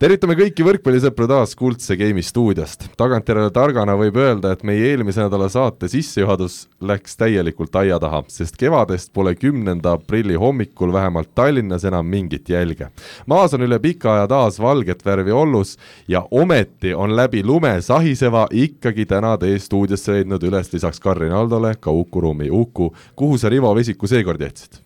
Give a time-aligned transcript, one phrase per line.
[0.00, 2.86] tervitame kõiki võrkpallisõpru taas Kuldse Game'i stuudiost.
[2.96, 8.56] tagantjärele targana võib öelda, et meie eelmise nädala saate sissejuhatus läks täielikult aia taha, sest
[8.56, 12.88] kevadest pole kümnenda aprilli hommikul vähemalt Tallinnas enam mingit jälge.
[13.26, 15.76] maas on üle pika aja taas valget värvi ollus
[16.08, 21.74] ja ometi on läbi lume sahiseva ikkagi täna teie stuudiosse leidnud üles lisaks Karin Aldole
[21.80, 22.50] ka Uku Ruumi.
[22.50, 24.80] Uku, kuhu sa Rivo Vesiku seekord jätsid?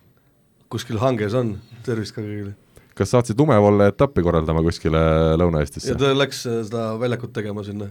[0.69, 2.64] kuskil hanges on, tervist ka kõigile
[2.95, 5.03] kas saatsid lumevalle etappi korraldama kuskile
[5.41, 5.93] Lõuna-Eestisse?
[5.93, 7.89] ja ta läks äh, seda väljakut tegema sinna.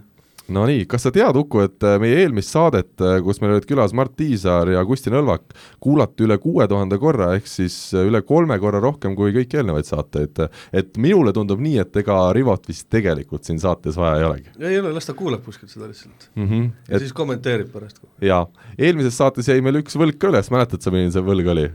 [0.55, 3.67] no nii, kas sa tead, Uku, et äh, meie eelmist saadet, äh, kus meil olid
[3.69, 8.57] külas Mart Tiisaar ja Kusti Nõlvak, kuulati üle kuue tuhande korra, ehk siis üle kolme
[8.63, 10.41] korra rohkem kui kõiki eelnevaid saateid.
[10.73, 14.55] et minule tundub nii, et ega Rivot vist tegelikult siin saates vaja ei olegi.
[14.61, 16.49] ei ole, las ta kuulab kuskilt seda lihtsalt mm.
[16.49, 16.71] -hmm.
[16.89, 17.05] ja et...
[17.05, 18.01] siis kommenteerib pärast.
[18.21, 18.47] jaa,
[18.79, 21.69] eelmises saates jäi meil üks võlg ka üles, mäletad sa, milline see võlg oli?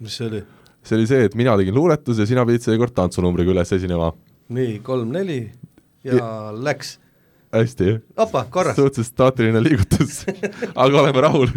[0.00, 0.44] mis see oli?
[0.86, 4.12] See oli see, et mina tegin luuletuse ja sina pidid seekord tantsunumbriga üles esinema.
[4.54, 5.40] nii, kolm-neli
[6.06, 6.98] ja, ja läks.
[7.52, 7.96] hästi.
[8.16, 8.76] opa, korras.
[8.76, 10.24] suhteliselt staatiline liigutus
[10.82, 11.50] aga oleme rahul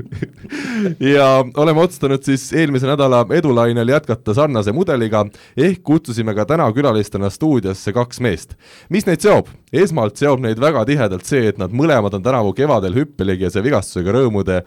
[1.13, 1.27] ja
[1.57, 5.25] oleme otsustanud siis eelmise nädala edulainel jätkata sarnase mudeliga,
[5.57, 8.55] ehk kutsusime ka täna külalistena stuudiosse kaks meest.
[8.89, 9.51] mis neid seob?
[9.73, 14.63] esmalt seob neid väga tihedalt see, et nad mõlemad on tänavu kevadel hüppeligese vigastusega rõõmude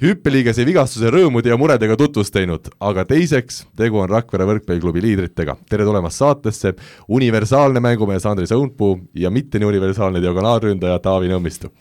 [0.00, 5.56] hüppeliigese vigastuse rõõmude ja muredega tutvust teinud, aga teiseks, tegu on Rakvere võrkpalliklubi liidritega.
[5.68, 6.74] tere tulemast saatesse,
[7.08, 11.72] universaalne mängumees Andris Õunpuu ja mitte nii universaalne diagonaalründaja Taavi Nõmmistu.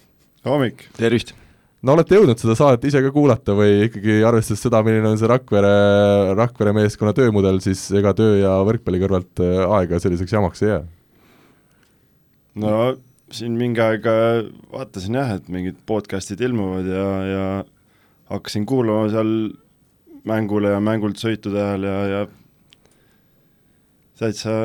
[0.45, 0.89] hommik!
[0.97, 1.33] tervist!
[1.81, 5.29] no olete jõudnud seda saadet ise ka kuulata või ikkagi arvestades seda, milline on see
[5.29, 10.75] Rakvere, Rakvere meeskonna töömudel, siis ega töö ja võrkpalli kõrvalt äh, aega selliseks jamaks ei
[10.75, 10.83] jää?
[12.61, 12.97] no
[13.31, 14.07] siin mingi aeg
[14.71, 17.45] vaatasin jah, et mingid podcast'id ilmuvad ja, ja
[18.31, 19.33] hakkasin kuulama seal
[20.27, 22.21] mängule ja mängult sõitude ajal ja, ja
[24.21, 24.55] täitsa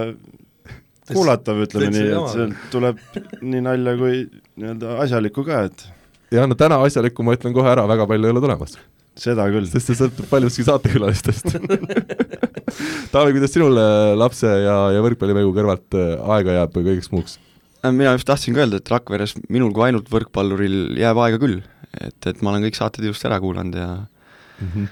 [1.13, 3.01] kuulatav, ütleme nii, et sealt tuleb
[3.41, 4.27] nii nalja kui
[4.59, 5.87] nii-öelda asjalikku ka, et
[6.35, 8.77] ja no täna asjalikku ma ütlen kohe ära, väga palju ei ole tulemas.
[9.17, 9.69] seda küll.
[9.71, 11.55] sest see sõltub paljuski saatekülalistest
[13.13, 13.79] Taavi, kuidas sinul
[14.19, 17.39] lapse ja, ja võrkpallimängu kõrvalt äh, aega jääb kõigeks muuks?
[17.81, 21.63] Äh, mina just tahtsin ka öelda, et Rakveres minul kui ainult võrkpalluril jääb aega küll,
[22.01, 24.89] et, et ma olen kõik saated ilusti ära kuulanud ja mm -hmm.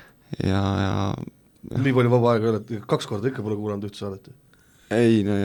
[0.46, 0.94] ja, ja
[1.84, 4.28] nii palju vaba aega ei ole, kaks korda ikka pole kuulanud ühte saadet?
[4.90, 5.38] ei, no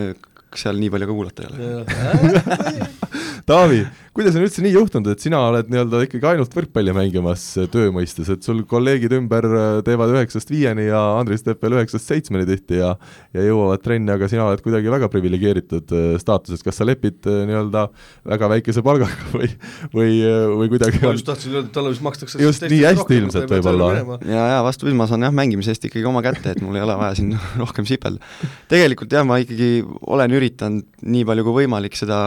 [0.55, 2.89] seal nii palju ka kuulata ei ole
[3.47, 3.83] Taavi,
[4.15, 8.29] kuidas on üldse nii juhtunud, et sina oled nii-öelda ikkagi ainult võrkpalli mängimas töö mõistes,
[8.33, 12.81] et sul kolleegid ümber äh, teevad üheksast viieni ja Andris teeb veel üheksast seitsmeni tihti
[12.81, 12.95] ja
[13.35, 17.43] ja jõuavad trenni, aga sina oled kuidagi väga priviligeeritud äh, staatuses, kas sa lepid äh,
[17.49, 17.85] nii-öelda
[18.33, 19.51] väga väikese palgaga või,
[19.93, 20.17] või,
[20.63, 24.19] või kuidagi ma just tahtsin öelda, et talle vist makstakse just nii hästi ilmselt võib-olla.
[24.25, 26.97] ja, ja vastupidi, ma saan jah, mängimise eest ikkagi oma kätte, et mul ei ole
[26.99, 28.41] vaja siin rohkem sipelda.
[28.71, 29.71] tegelikult jah, ma ikkagi
[30.09, 32.19] olen üritanud nii palju kui võimalik seda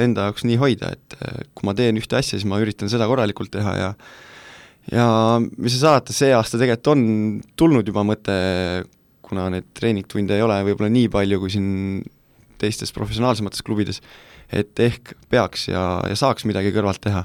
[0.00, 1.16] enda jaoks nii hoida, et
[1.54, 3.90] kui ma teen ühte asja, siis ma üritan seda korralikult teha ja
[4.90, 5.06] ja
[5.40, 7.04] mis sa saad, see aasta tegelikult on
[7.58, 8.34] tulnud juba mõte,
[9.26, 11.68] kuna neid treeningtunde ei ole võib-olla nii palju kui siin
[12.60, 14.00] teistes professionaalsemates klubides,
[14.52, 17.24] et ehk peaks ja, ja saaks midagi kõrvalt teha.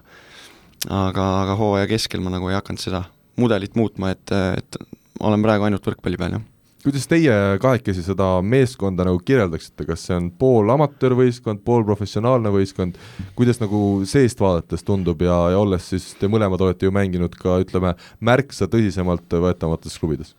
[0.85, 3.06] aga, aga hooaja keskel ma nagu ei hakanud seda
[3.41, 4.78] mudelit muutma, et, et
[5.19, 6.55] olen praegu ainult võrkpalli peal, jah
[6.85, 13.00] kuidas teie kahekesi seda meeskonda nagu kirjeldaksite, kas see on pool amatöörvõistkond, pool professionaalne võistkond,
[13.38, 13.79] kuidas nagu
[14.09, 18.69] seest vaadates tundub ja, ja olles siis, te mõlemad olete ju mänginud ka ütleme, märksa
[18.72, 20.35] tõsisemalt võetamates klubides?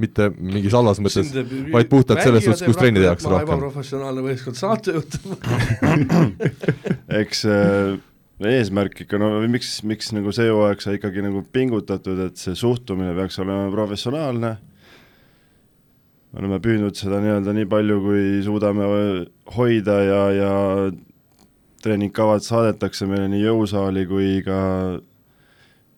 [0.00, 1.28] mitte mingis halvas mõttes,
[1.74, 3.50] vaid puhtalt selles suhtes, kus trenni tehakse rohkem.
[3.50, 5.18] ebaprofessionaalne võistkond, saatejuht
[7.20, 7.98] eks äh,
[8.48, 13.12] eesmärk ikka, no miks, miks nagu see hooaeg sai ikkagi nagu pingutatud, et see suhtumine
[13.18, 14.54] peaks olema professionaalne
[16.30, 18.88] me oleme püüdnud seda nii-öelda nii palju, kui suudame
[19.56, 20.52] hoida ja, ja
[21.82, 24.58] treeningkavad saadetakse meile nii jõusaali kui ka,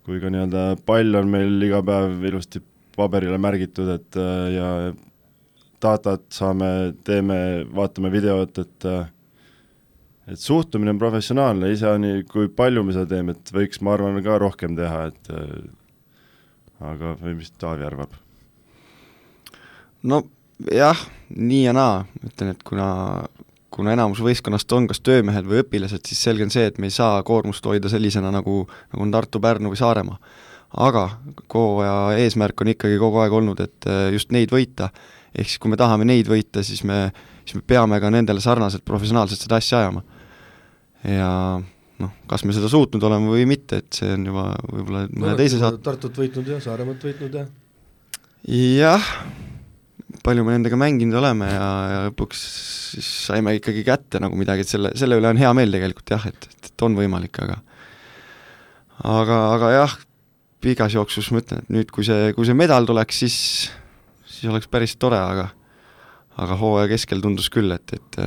[0.06, 2.62] kui ka nii-öelda pall on meil iga päev ilusti
[2.96, 4.20] paberile märgitud, et
[4.52, 4.69] ja
[5.82, 6.70] datat saame,
[7.05, 7.38] teeme,
[7.75, 8.88] vaatame videot, et
[10.32, 14.38] et suhtumine on professionaalne, iseani, kui palju me seda teeme, et võiks, ma arvan, ka
[14.40, 15.32] rohkem teha, et
[16.93, 18.14] aga või mis Taavi arvab?
[20.02, 20.22] No
[20.70, 20.99] jah,
[21.37, 22.88] nii ja naa, ütlen, et kuna
[23.72, 26.94] kuna enamus võistkonnast on kas töömehed või õpilased, siis selge on see, et me ei
[26.94, 28.62] saa koormust hoida sellisena, nagu,
[28.93, 30.19] nagu on Tartu, Pärnu või Saaremaa.
[30.72, 31.02] aga
[31.52, 34.88] hooaja eesmärk on ikkagi kogu aeg olnud, et äh, just neid võita,
[35.37, 37.10] ehk siis kui me tahame neid võita, siis me,
[37.44, 40.02] siis me peame ka nendele sarnaselt professionaalselt seda asja ajama.
[41.04, 41.31] ja
[42.02, 45.60] noh, kas me seda suutnud oleme või mitte, et see on juba võib-olla mõne teise
[45.60, 47.46] saate Tartut võitnud ja Saaremaad võitnud ja
[48.49, 49.12] jah,
[50.23, 52.43] palju me nendega mänginud oleme ja, ja lõpuks
[52.93, 56.27] siis saime ikkagi kätte nagu midagi, et selle, selle üle on hea meel tegelikult jah,
[56.31, 57.59] et, et, et on võimalik, aga
[59.03, 59.97] aga, aga jah,
[60.63, 63.37] pikas jooksus ma ütlen, et nüüd, kui see, kui see medal tuleks, siis,
[64.29, 65.51] siis oleks päris tore, aga
[66.41, 68.19] aga hooaja keskel tundus küll, et, et,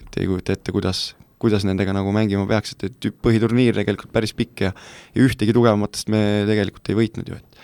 [0.00, 1.12] et ei kujuta ette, kuidas,
[1.42, 4.72] kuidas nendega nagu mängima peaks, et, et põhiturniir tegelikult päris pikk ja
[5.14, 7.55] ja ühtegi tugevamatest me tegelikult ei võitnud ju, et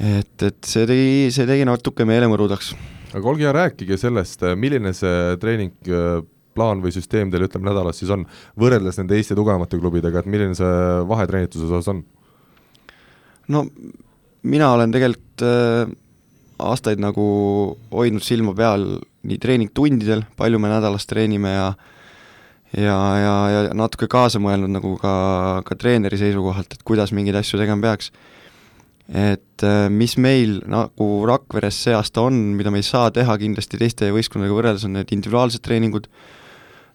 [0.00, 2.72] et, et see tegi, see tegi natuke meele mõrudaks.
[3.14, 8.26] aga olge hea, rääkige sellest, milline see treeningplaan või süsteem teil ütleme nädalas siis on,
[8.60, 10.72] võrreldes nende Eesti tugevamate klubidega, et milline see
[11.08, 12.02] vahe treenituse osas on?
[13.48, 13.66] no
[14.46, 15.94] mina olen tegelikult äh,
[16.58, 17.26] aastaid nagu
[17.92, 18.86] hoidnud silma peal
[19.26, 21.68] nii treeningtundidel, palju me nädalas treenime ja
[22.76, 25.12] ja, ja, ja natuke kaasa mõelnud nagu ka,
[25.66, 28.10] ka treeneri seisukohalt, et kuidas mingeid asju tegema peaks.
[29.06, 33.78] Et äh, mis meil nagu Rakveres see aasta on, mida me ei saa teha kindlasti
[33.78, 36.10] teiste võistkondadega võrreldes, on need individuaalsed treeningud,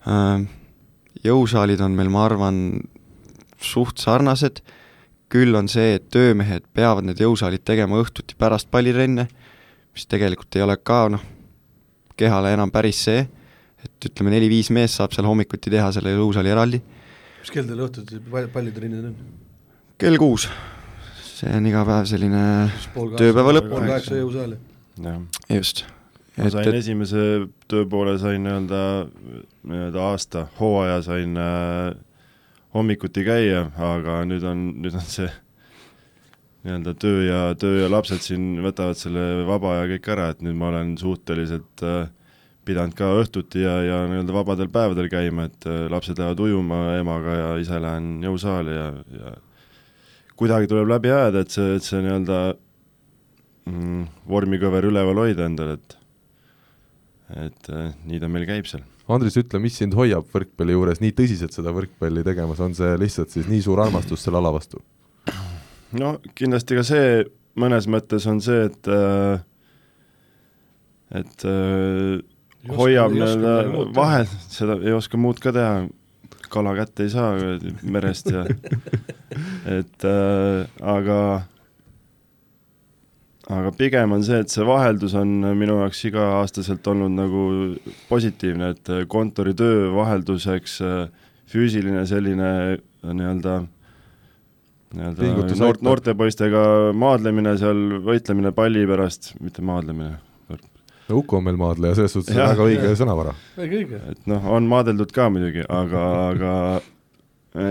[0.10, 0.46] Äh,
[1.26, 2.56] jõusaalid on meil, ma arvan,
[3.62, 4.64] suht sarnased,
[5.32, 9.28] küll on see, et töömehed peavad need jõusaalid tegema õhtuti pärast pallitrenne,
[9.94, 11.22] mis tegelikult ei ole ka noh,
[12.18, 13.28] kehale enam päris see,
[13.82, 16.82] et ütleme, neli-viis meest saab seal hommikuti teha selle jõusaali eraldi,
[17.42, 19.16] mis kell teil õhtuti pall- pallitrennid on?
[20.02, 20.50] kell kuus.
[21.42, 22.44] See on iga päev selline
[22.94, 23.72] Tööpäeva lõpp.
[23.72, 24.60] pool kaheksa jõusaali.
[25.50, 25.84] just,
[26.38, 27.26] ma et, sain et esimese
[27.72, 28.82] tööpoole sain nii-öelda,
[29.72, 31.96] nii-öelda aasta hooaja sain äh,
[32.76, 35.30] hommikuti käia, aga nüüd on, nüüd on see
[36.62, 40.60] nii-öelda töö ja, töö ja lapsed siin võtavad selle vaba aja kõik ära, et nüüd
[40.60, 42.04] ma olen suhteliselt äh,
[42.70, 47.40] pidanud ka õhtuti ja, ja nii-öelda vabadel päevadel käima, et äh, lapsed lähevad ujuma emaga
[47.40, 49.40] ja ise lähen jõusaali ja, ja
[50.42, 52.38] kuidagi tuleb läbi ajada, et see, et see nii-öelda
[53.70, 55.98] mm, vormikõver üleval hoida endal, et
[57.32, 58.82] et äh, nii ta meil käib seal.
[59.12, 63.32] Andres, ütle, mis sind hoiab võrkpalli juures nii tõsiselt seda võrkpalli tegemas, on see lihtsalt
[63.34, 64.82] siis nii suur armastus selle ala vastu?
[66.00, 67.08] no kindlasti ka see
[67.60, 69.42] mõnes mõttes on see, et äh,
[71.22, 72.22] et äh,
[72.78, 73.56] hoiab nii-öelda
[73.96, 75.86] vahel, seda ei oska muud ka teha,
[76.52, 77.34] kala kätte ei saa
[77.84, 78.46] merest ja
[79.78, 81.20] et äh, aga
[83.52, 87.44] aga pigem on see, et see vaheldus on minu jaoks iga-aastaselt olnud nagu
[88.10, 93.62] positiivne, et kontoritöö vahelduseks äh, füüsiline selline äh, nii-öelda
[94.96, 96.16] nii-öelda noort, noorte.
[96.18, 96.64] poistega
[96.98, 100.18] maadlemine seal, võitlemine palli pärast, mitte maadlemine,
[101.12, 102.54] no Uku on meil maadleja, selles suhtes Jah.
[102.54, 103.36] väga õige sõnavara.
[103.60, 104.02] õige, õige.
[104.14, 106.54] et noh, on maadeldud ka muidugi, aga, aga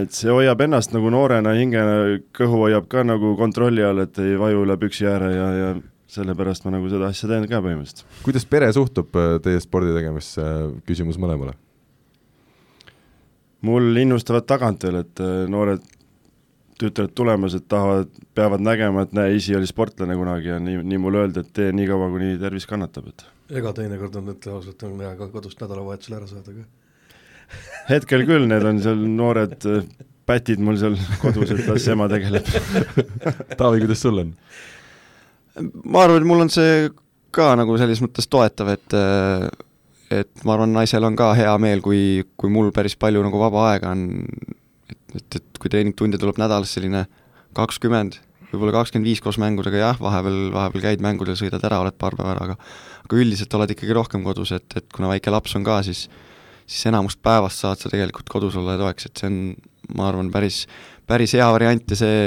[0.00, 4.36] et see hoiab ennast nagu noorena hingena, kõhu hoiab ka nagu kontrolli all, et ei
[4.40, 5.70] vaju üle püksi ääre ja, ja
[6.10, 8.04] sellepärast ma nagu seda asja teen ka põhimõtteliselt.
[8.26, 10.44] kuidas pere suhtub äh, teie spordi tegemisse,
[10.88, 11.56] küsimus mõlemale?
[13.66, 15.84] mul innustavad tagant veel, et äh, noored
[16.80, 21.00] tütred tulemas, et tahavad, peavad nägema, et näe, isi oli sportlane kunagi ja nii, nii
[21.02, 23.26] mulle öeldi, et tee nii kaua, kuni tervis kannatab, et
[23.60, 26.66] ega teinekord on, ütle ausalt, on hea ka kodust nädalavahetusel ära saada ka.
[27.92, 29.86] hetkel küll, need on seal noored äh,
[30.30, 32.46] pätid mul seal kodus, et las ema tegeleb.
[33.60, 34.36] Taavi, kuidas sul on?
[35.84, 36.86] ma arvan, et mul on see
[37.34, 38.96] ka nagu selles mõttes toetav, et
[40.10, 43.68] et ma arvan, naisel on ka hea meel, kui, kui mul päris palju nagu vaba
[43.72, 44.06] aega on,
[45.18, 47.04] et, et, kui treeningtunde tuleb nädalas selline
[47.56, 52.16] kakskümmend, võib-olla kakskümmend viis koos mängudega, jah, vahepeal, vahepeal käid mängudel, sõidad ära, oled paar
[52.18, 52.58] päeva ära, aga
[53.04, 56.06] aga üldiselt oled ikkagi rohkem kodus, et, et kuna väike laps on ka, siis
[56.70, 59.38] siis enamust päevast saad sa tegelikult kodus olla ja toeks, et see on,
[59.98, 60.62] ma arvan, päris,
[61.10, 62.18] päris hea variant ja see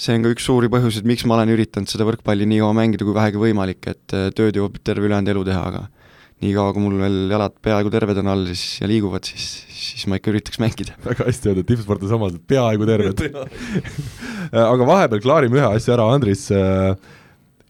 [0.00, 3.04] see on ka üks suuri põhjuseid, miks ma olen üritanud seda võrkpalli nii kaua mängida,
[3.04, 5.82] kui vähegi võimalik, et äh, tööd jõuab terve ülejäänud elu teha, aga
[6.40, 10.20] niikaua, kui mul veel jalad peaaegu terved on all siis ja liiguvad, siis, siis ma
[10.20, 10.96] ikka üritaks mängida.
[11.08, 13.24] väga hästi öeldud, tippsportlased omaded peaaegu terved
[14.72, 16.48] aga vahepeal klaarime ühe asja ära, Andris,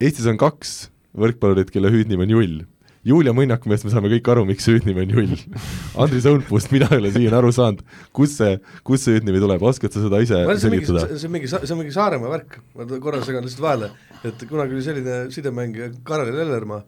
[0.01, 0.77] Eestis on kaks
[1.17, 2.61] võrkpallurit, kelle hüüdnimi on Jull.
[3.01, 5.35] Julia Mõnnaku meelest me saame kõik aru, miks see hüüdnimi on Jull.
[6.03, 7.81] Andris Õunpuust, mina ei ole siiani aru saanud,
[8.15, 11.17] kust see, kust see hüüdnimi tuleb, oskad sa seda ise see on mingi, selgitada?
[11.17, 13.91] see on mingi, see on mingi Saaremaa värk, ma korra segan lihtsalt vahele,
[14.29, 16.83] et kunagi oli selline sidemängija Karel Ellermaa,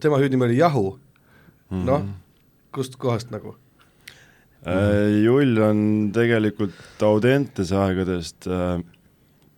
[0.00, 0.86] tema hüüdnimi oli Jahu,
[1.70, 2.08] noh,
[2.74, 3.56] kust kohast nagu?
[4.64, 8.78] Äh, Jull on tegelikult Audentese aegadest äh,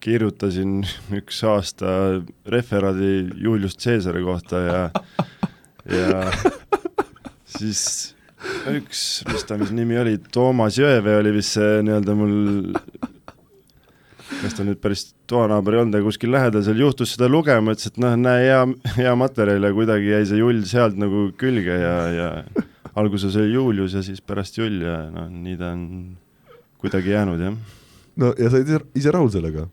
[0.03, 0.81] kirjutasin
[1.21, 1.93] üks aasta
[2.51, 4.81] referaadi Julius Caesari kohta ja
[5.87, 6.33] ja
[7.57, 7.83] siis
[8.71, 12.35] üks, mis ta mis nimi oli, Toomas Jõevee oli vist see nii-öelda mul
[14.43, 17.91] kas ta nüüd päris toanaaber ei olnud, aga kuskil lähedal seal juhtus seda lugema, ütles,
[17.93, 18.61] et noh, näe, hea,
[18.99, 22.29] hea materjal ja kuidagi jäi see Jull sealt nagu külge ja, ja
[22.99, 25.89] alguses oli Julius ja siis pärast Jull ja noh, nii ta on
[26.83, 27.59] kuidagi jäänud, jah.
[28.23, 29.69] no ja sa oled ise, ise rahul sellega?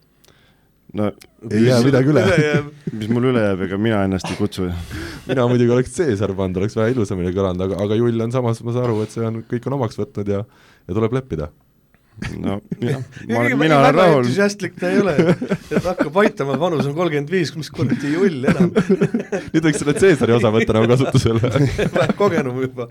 [0.93, 1.09] no
[1.49, 2.23] ei jää midagi üle.
[2.99, 4.69] mis mul üle jääb, ega mina ennast ei kutsu
[5.27, 8.75] mina muidugi oleks Caesar pannud, oleks vähe ilusamini kõlanud, aga, aga Jull on samas, ma
[8.75, 10.43] saan aru, et see on, kõik on omaks võtnud ja,
[10.87, 11.49] ja tuleb leppida
[12.39, 14.21] no jah, ma olen, mina olen rahul.
[14.23, 18.69] entusiastlik ta ei ole, et hakkab aitama, vanus on kolmkümmend viis, mis kuradi jull enam
[19.53, 21.51] nüüd võiks selle Caesari osa võtta nagu kasutusele
[21.97, 22.87] vähe kogenum juba.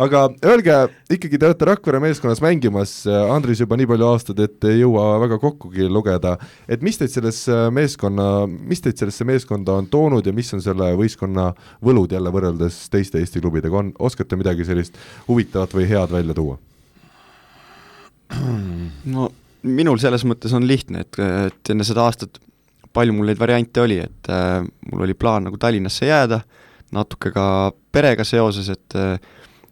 [0.00, 0.78] aga öelge,
[1.12, 5.40] ikkagi te olete Rakvere meeskonnas mängimas, Andris juba nii palju aastaid, et ei jõua väga
[5.42, 6.36] kokkugi lugeda,
[6.70, 10.92] et mis teid sellesse meeskonna, mis teid sellesse meeskonda on toonud ja mis on selle
[10.98, 11.50] võistkonna
[11.84, 16.58] võlud jälle võrreldes teiste Eesti klubidega, on, oskate midagi sellist huvitavat või head välja tuua?
[19.14, 19.30] no
[19.62, 22.40] minul selles mõttes on lihtne, et, et enne seda aastat
[22.96, 26.40] palju mul neid variante oli, et äh, mul oli plaan nagu Tallinnasse jääda,
[26.96, 27.44] natuke ka
[27.92, 28.96] perega seoses, et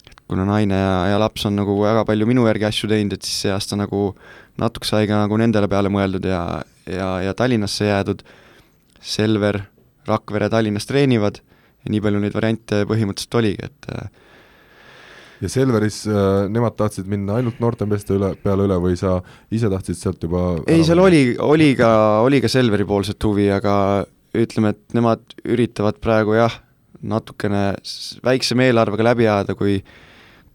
[0.09, 3.27] et kuna naine ja, ja laps on nagu väga palju minu järgi asju teinud, et
[3.27, 4.12] siis see aasta nagu
[4.61, 6.43] natuke sai ka nagu nendele peale mõeldud ja,
[6.87, 8.23] ja, ja Tallinnasse jäädud,
[9.03, 9.62] Selver,
[10.09, 14.09] Rakvere Tallinnas treenivad ja nii palju neid variante põhimõtteliselt oligi, et äh,
[15.42, 19.18] ja Selveris äh, nemad tahtsid minna ainult noortemeeste üle, peale üle või sa
[19.54, 21.90] ise tahtsid sealt juba ei, seal oli, oli ka,
[22.26, 23.75] oli ka Selveri poolset huvi, aga
[24.38, 26.59] ütleme, et nemad üritavad praegu jah,
[26.99, 27.71] natukene
[28.26, 29.78] väiksema eelarvega läbi ajada, kui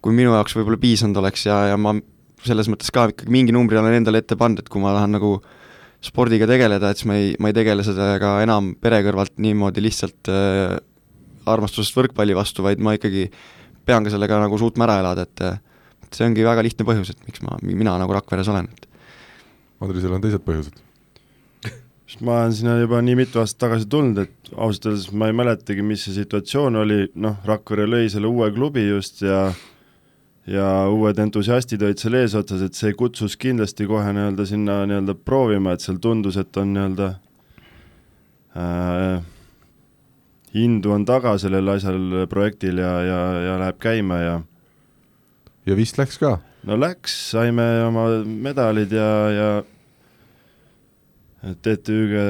[0.04, 1.96] kui minu jaoks võib-olla piisanud oleks ja, ja ma
[2.44, 5.38] selles mõttes ka ikkagi mingi numbri olen endale ette pannud, et kui ma tahan nagu
[6.04, 10.28] spordiga tegeleda, et siis ma ei, ma ei tegele sellega enam pere kõrvalt niimoodi lihtsalt
[10.28, 10.76] äh,
[11.48, 16.14] armastusest võrkpalli vastu, vaid ma ikkagi äh, pean ka sellega nagu suutma ära elada, et
[16.14, 18.90] see ongi väga lihtne põhjus, et miks ma, mina nagu Rakveres olen, et
[19.84, 20.82] Andrisel on teised põhjused?
[22.22, 25.82] ma olen sinna juba nii mitu aastat tagasi tulnud, et ausalt öeldes ma ei mäletagi,
[25.82, 29.48] mis see situatsioon oli, noh, Rakvere lõi selle uue klubi just ja
[30.46, 35.74] ja uued entusiastid olid seal eesotsas, et see kutsus kindlasti kohe nii-öelda sinna nii-öelda proovima,
[35.74, 37.10] et seal tundus, et on nii-öelda
[38.60, 39.24] äh,
[40.54, 44.36] indu on taga sellel asjal, projektil ja, ja, ja läheb käima ja
[45.66, 46.38] ja vist läks ka?
[46.68, 49.50] no läks, saime oma medalid ja, ja
[51.44, 52.24] TTÜ-ga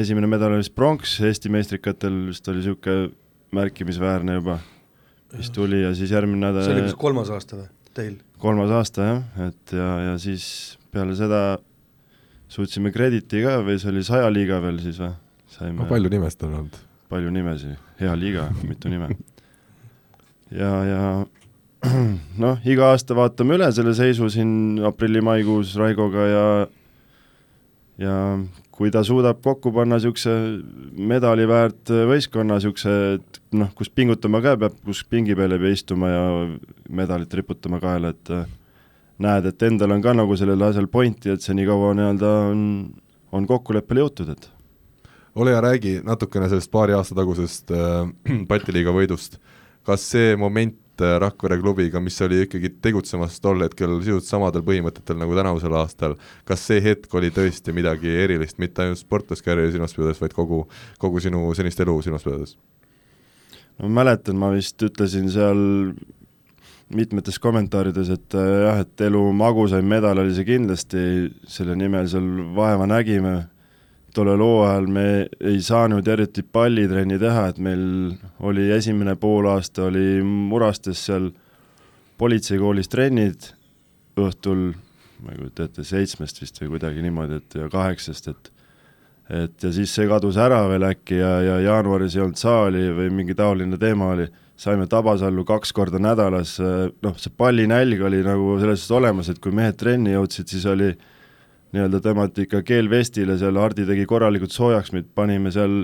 [0.00, 3.12] esimene medal oli vist pronks, Eesti meistrikatel vist oli niisugune
[3.54, 4.58] märkimisväärne juba,
[5.36, 8.16] mis tuli ja siis järgmine nädal see oli kas kolmas aasta või, teil?
[8.42, 9.20] kolmas aasta jah,
[9.50, 10.46] et ja, ja siis
[10.94, 11.44] peale seda
[12.50, 15.14] suutsime Crediti ka või see oli saja liiga veel siis või?
[15.54, 16.82] saime no palju nimesid on olnud
[17.14, 19.12] palju nimesid, hea liiga, mitu nime.
[20.50, 21.02] ja, ja
[22.42, 26.46] noh, iga aasta vaatame üle selle seisu siin aprilli-maikuus Raigoga ja
[28.00, 28.14] ja
[28.74, 30.32] kui ta suudab kokku panna niisuguse
[30.98, 35.76] medali väärt võistkonna, niisuguse, et noh, kus pingutama ka peab, kus pingi peal ei pea
[35.76, 36.24] istuma ja
[36.90, 38.32] medalit riputama kaela, et
[39.22, 42.64] näed, et endal on ka nagu sellel asjal pointi, et see nii kaua nii-öelda on,
[43.38, 44.50] on kokkuleppele jõutud, et
[45.34, 48.08] ole hea, räägi natukene sellest paari aasta tagusest äh,
[48.48, 49.38] Balti liiga võidust.
[49.84, 55.18] kas see moment äh, Rakvere klubiga, mis oli ikkagi tegutsemas tol hetkel sisuliselt samadel põhimõtetel
[55.20, 56.16] nagu tänavusel aastal,
[56.48, 60.64] kas see hetk oli tõesti midagi erilist, mitte ainult sportlaskarjääri silmas pidades, vaid kogu,
[60.98, 62.56] kogu sinu senist elu silmas pidades?
[63.78, 65.58] no ma mäletan, ma vist ütlesin seal
[66.94, 71.02] mitmetes kommentaarides, et äh, jah, et elu magusaim medal oli see kindlasti,
[71.50, 73.34] selle nimel seal vaeva nägime
[74.14, 75.06] tollel hooajal me
[75.40, 77.84] ei saanud eriti pallitrenni teha, et meil
[78.46, 81.30] oli esimene poolaasta oli Murastes seal
[82.20, 83.50] politseikoolis trennid
[84.20, 84.68] õhtul,
[85.22, 88.50] ma ei kujuta ette, seitsmest vist või kuidagi niimoodi, et ja kaheksast, et
[89.24, 93.06] et ja siis see kadus ära veel äkki ja, ja jaanuaris ei olnud saali või
[93.08, 94.26] mingi taoline teema oli,
[94.60, 99.54] saime Tabasallu kaks korda nädalas, noh, see pallinälg oli nagu selles suhtes olemas, et kui
[99.56, 101.13] mehed trenni jõudsid, siis oli äh,
[101.74, 105.82] nii-öelda tõmmati ikka keel vestile, seal Hardi tegi korralikult soojaks, meid panime seal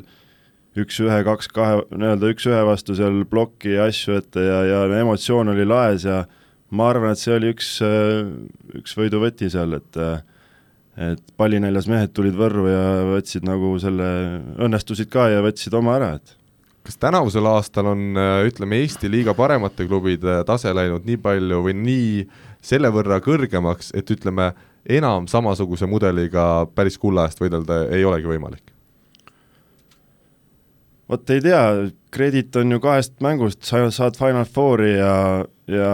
[0.78, 6.06] üks-ühe, kaks-kahe, nii-öelda üks-ühe vastu seal plokki ja asju ette ja, ja emotsioon oli laes
[6.06, 6.22] ja
[6.70, 7.78] ma arvan, et see oli üks,
[8.78, 10.02] üks võiduvõti seal, et
[11.00, 14.06] et pallinäljas mehed tulid Võrru ja võtsid nagu selle,
[14.60, 16.34] õnnestusid ka ja võtsid oma ära, et.
[16.84, 18.18] Kas tänavusel aastal on,
[18.48, 22.10] ütleme, Eesti liiga paremate klubide tase läinud nii palju või nii
[22.64, 24.50] selle võrra kõrgemaks, et ütleme,
[24.96, 28.70] enam samasuguse mudeliga päris kulla eest võidelda ei olegi võimalik?
[31.10, 31.62] vot ei tea,
[32.14, 35.14] kredit on ju kahest mängust, sa saad Final Fouri ja,
[35.66, 35.90] ja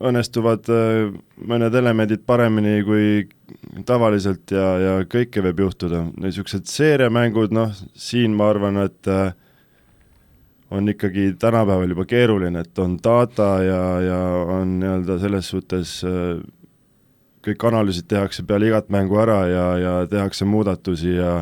[0.00, 1.10] õnnestuvad äh,
[1.50, 3.26] mõned elemendid paremini kui
[3.86, 6.04] tavaliselt ja, ja kõike võib juhtuda.
[6.22, 9.34] niisugused seeriamängud, noh, siin ma arvan, et äh,
[10.70, 14.20] on ikkagi tänapäeval juba keeruline, et on data ja, ja
[14.58, 16.38] on nii-öelda selles suhtes äh,
[17.46, 21.40] kõik analüüsid tehakse peale igat mängu ära ja, ja tehakse muudatusi ja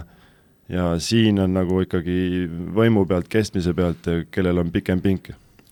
[0.68, 2.44] ja siin on nagu ikkagi
[2.76, 5.30] võimu pealt, kestmise pealt, kellel on pikem pink.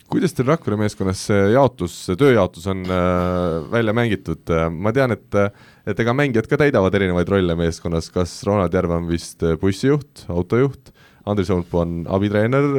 [0.08, 5.38] Kuidas teil Rakvere meeskonnas see jaotus, see tööjaotus on äh, välja mängitud, ma tean, et
[5.86, 10.94] et ega mängijad ka täidavad erinevaid rolle meeskonnas, kas Ronald Järve on vist bussijuht, autojuht,
[11.26, 12.70] Andres Õunpuu on abitreener,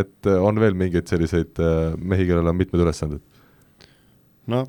[0.00, 3.20] et on veel mingeid selliseid äh, mehi, kellel on mitmed ülesanded?
[4.50, 4.64] no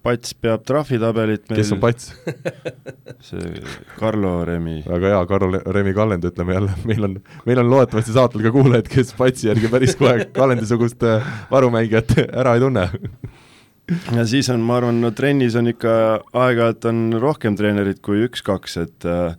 [0.00, 1.60] Pats peab trahvitabelit meil.
[1.60, 2.12] Kes on Pats?
[3.26, 3.60] See
[3.98, 4.78] Carlo Remi.
[4.86, 8.88] väga hea, Carlo Remi Kallend, ütleme jälle, meil on, meil on loodetavasti saatel ka kuulajaid,
[8.88, 12.88] kes Patsi järgi päris kohe Kallendi-sugust äh, varumängijat ära ei tunne.
[14.14, 15.92] Ja siis on, ma arvan, no trennis on ikka
[16.32, 19.34] aeg-ajalt on rohkem treenerid kui üks-kaks, et äh,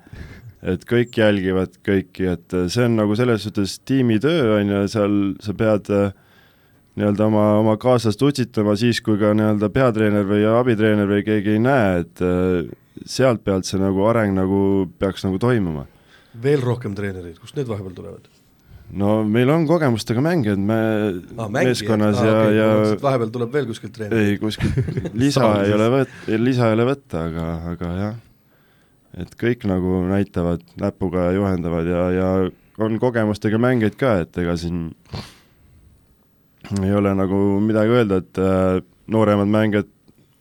[0.61, 5.15] et kõik jälgivad kõiki, et äh, see on nagu selles suhtes tiimitöö, on ju, seal
[5.41, 6.11] sa pead äh,
[6.99, 11.63] nii-öelda oma, oma kaaslast utsitama siis, kui ka nii-öelda peatreener või abitreener või keegi ei
[11.63, 12.67] näe, et äh,
[13.07, 14.61] sealt pealt see nagu areng nagu
[14.99, 15.87] peaks nagu toimuma.
[16.43, 18.27] veel rohkem treenereid, kust need vahepeal tulevad?
[18.91, 20.79] no meil on kogemustega mängijad me
[21.37, 22.67] ah, meeskonnas ah, ja okay., ja
[23.01, 24.19] vahepeal tuleb veel kuskilt treener?
[24.19, 24.75] ei, kuskilt
[25.23, 28.17] lisa ei ole võt-, lisa ei ole võtta, aga, aga jah,
[29.23, 32.31] et kõik nagu näitavad näpuga ja juhendavad ja, ja
[32.81, 34.89] on kogemustega mängijaid ka, et ega siin
[36.69, 39.89] ei ole nagu midagi öelda, et äh, nooremad mängijad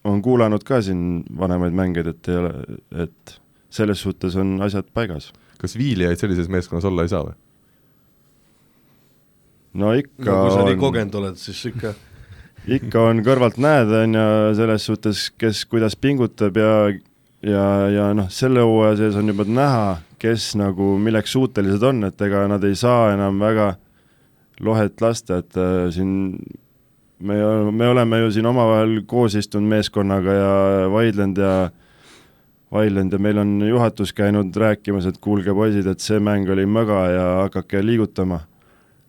[0.04, 2.52] on kuulanud ka siin vanemaid mängijaid, et ei ole,
[3.04, 3.36] et
[3.70, 5.32] selles suhtes on asjad paigas.
[5.60, 7.34] kas viilijaid sellises meeskonnas olla ei saa või?
[9.80, 10.70] no ikka no, kui sa on...
[10.70, 11.92] nii kogenud oled, siis ikka
[12.76, 16.72] ikka on kõrvalt näed, on ju, selles suhtes, kes kuidas pingutab ja
[17.44, 22.24] ja, ja noh, selle hooaja sees on juba näha, kes nagu milleks suutelised on, et
[22.24, 23.78] ega nad ei saa enam väga äh,
[24.60, 26.36] lohet lasta, et äh, siin
[27.18, 27.36] me,
[27.72, 30.52] me oleme ju siin omavahel koos istunud meeskonnaga ja
[30.92, 31.54] vaidlenud ja
[32.72, 37.02] vaidlenud ja meil on juhatus käinud rääkimas, et kuulge poisid, et see mäng oli möga
[37.10, 38.46] ja hakake liigutama.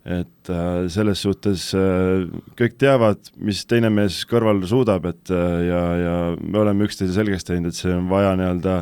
[0.02, 2.24] et äh, selles suhtes äh,
[2.58, 7.70] kõik teavad, mis teine mees kõrval suudab, et ja, ja me oleme üksteise selgeks teinud,
[7.70, 8.80] et see on vaja nii-öelda,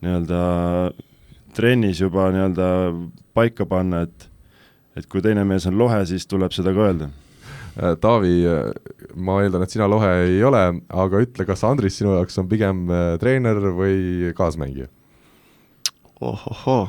[0.00, 0.40] nii-öelda
[1.52, 2.70] trennis juba nii-öelda
[3.36, 4.27] paika panna, et
[4.98, 7.08] et kui teine mees on lohe, siis tuleb seda ka öelda.
[7.78, 8.70] Äh, Taavi, äh,
[9.14, 12.88] ma eeldan, et sina lohe ei ole, aga ütle, kas Andris sinu jaoks on pigem
[12.90, 14.90] äh, treener või kaasmängija?
[16.18, 16.88] ohohoo,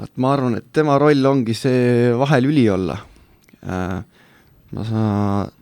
[0.00, 2.94] vot ma arvan, et tema roll ongi see vahelüli olla.
[3.60, 5.02] Ma sa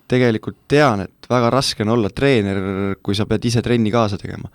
[0.07, 2.61] tegelikult tean, et väga raske on olla treener,
[3.03, 4.47] kui sa pead ise trenni kaasa tegema.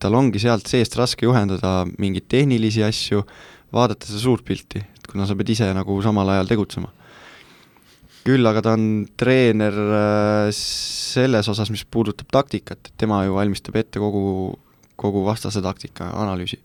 [0.00, 3.20] tal ongi sealt seest raske juhendada mingeid tehnilisi asju,
[3.76, 4.80] vaadata seda suurt pilti,
[5.16, 6.92] kuna sa pead ise nagu samal ajal tegutsema.
[8.26, 14.02] küll aga ta on treener äh, selles osas, mis puudutab taktikat, tema ju valmistab ette
[14.02, 14.56] kogu,
[14.98, 16.58] kogu vastase taktika analüüsi.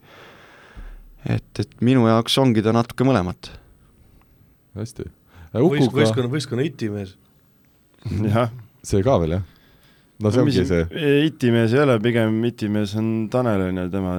[1.29, 3.53] et, et minu jaoks ongi ta natuke mõlemat.
[4.75, 5.07] hästi.
[5.53, 7.15] Võist-, võistkonna, võistkonna itimees.
[8.33, 8.51] jah.
[8.83, 9.50] see ka veel, jah?
[10.21, 10.85] No see ongi see.
[11.27, 14.15] itimees ei ole, pigem itimees on Tanel, on ju, tema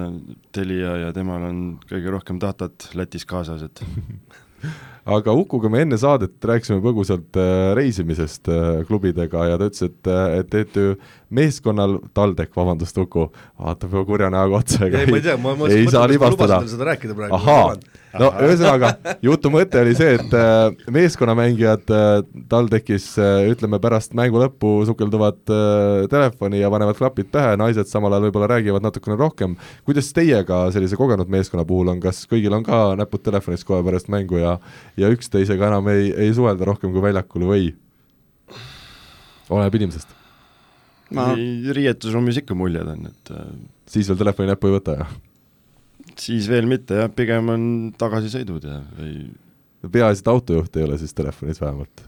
[0.54, 3.82] Telia ja temal on kõige rohkem datat Lätis kaasas, et
[5.04, 10.10] aga Ukuga me enne saadet rääkisime põgusalt äh, reisimisest äh, klubidega ja ta ütles, et,
[10.10, 10.94] äh, et ju
[11.32, 13.26] meeskonnal, TalTech, vabandust, Uku,
[13.58, 16.60] vaatab juba kurja näoga otsa, ega ei, ei, ei, ma, ma, ei saa libastada.
[16.68, 17.80] seda rääkida praegu.
[18.20, 18.90] no ühesõnaga,
[19.24, 22.10] jutu mõte oli see, et äh, meeskonnamängijad äh,
[22.52, 28.12] TalTechis äh, ütleme pärast mängu lõppu sukelduvad äh, telefoni ja panevad klapid pähe, naised samal
[28.12, 29.56] ajal võib-olla räägivad natukene rohkem.
[29.88, 34.12] kuidas teiega sellise kogenud meeskonna puhul on, kas kõigil on ka näpud telefonis kohe pärast
[34.12, 34.58] mängu ja
[35.00, 37.70] ja üksteisega enam ei, ei suhelda rohkem kui väljakul või?
[39.52, 40.18] oleneb inimesest
[41.16, 43.50] ma riietusruumis ikka muljed on, et äh,
[43.90, 45.12] siis veel telefoni näppu ei võta, jah?
[46.18, 47.66] siis veel mitte jah, pigem on
[47.98, 52.04] tagasisõidud ja või peaasi, et autojuht ei ole siis telefonis vähemalt?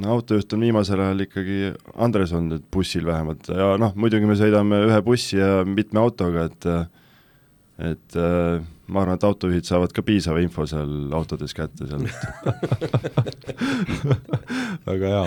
[0.00, 4.38] no autojuht on viimasel ajal ikkagi Andres olnud, et bussil vähemalt ja noh, muidugi me
[4.38, 6.70] sõidame ühe bussi ja mitme autoga, et
[7.80, 12.06] et äh, ma arvan, et autojuhid saavad ka piisava info seal autodes kätte seal
[14.90, 15.26] väga hea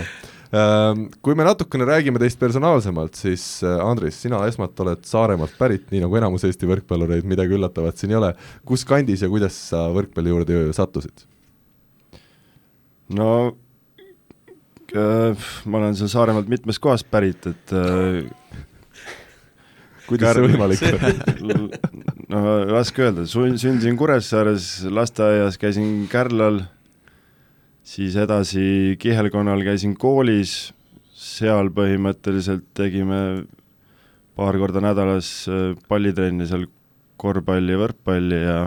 [0.53, 5.87] Ähm, kui me natukene räägime teist personaalsemalt, siis äh, Andris, sina esmalt oled Saaremaalt pärit,
[5.89, 8.29] nii nagu enamus Eesti võrkpallureid, midagi üllatavat siin ei ole.
[8.61, 11.25] kus kandis ja kuidas sa võrkpalli juurde sattusid?
[13.17, 13.31] no
[14.93, 18.21] äh, ma olen seal Saaremaalt mitmest kohast pärit, et äh,
[20.07, 21.65] kuidas see võimalik on?
[22.33, 26.61] no raske öelda, sündisin Kuressaares, lasteaias käisin Kärlal,
[27.85, 30.73] siis edasi Kihelkonnal käisin koolis,
[31.13, 33.19] seal põhimõtteliselt tegime
[34.37, 36.65] paar korda nädalas äh, pallitrenni seal
[37.21, 38.57] korvpalli ja võrkpalli ja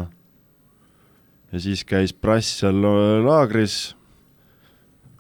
[1.53, 2.79] ja siis käis Brass seal
[3.25, 3.97] laagris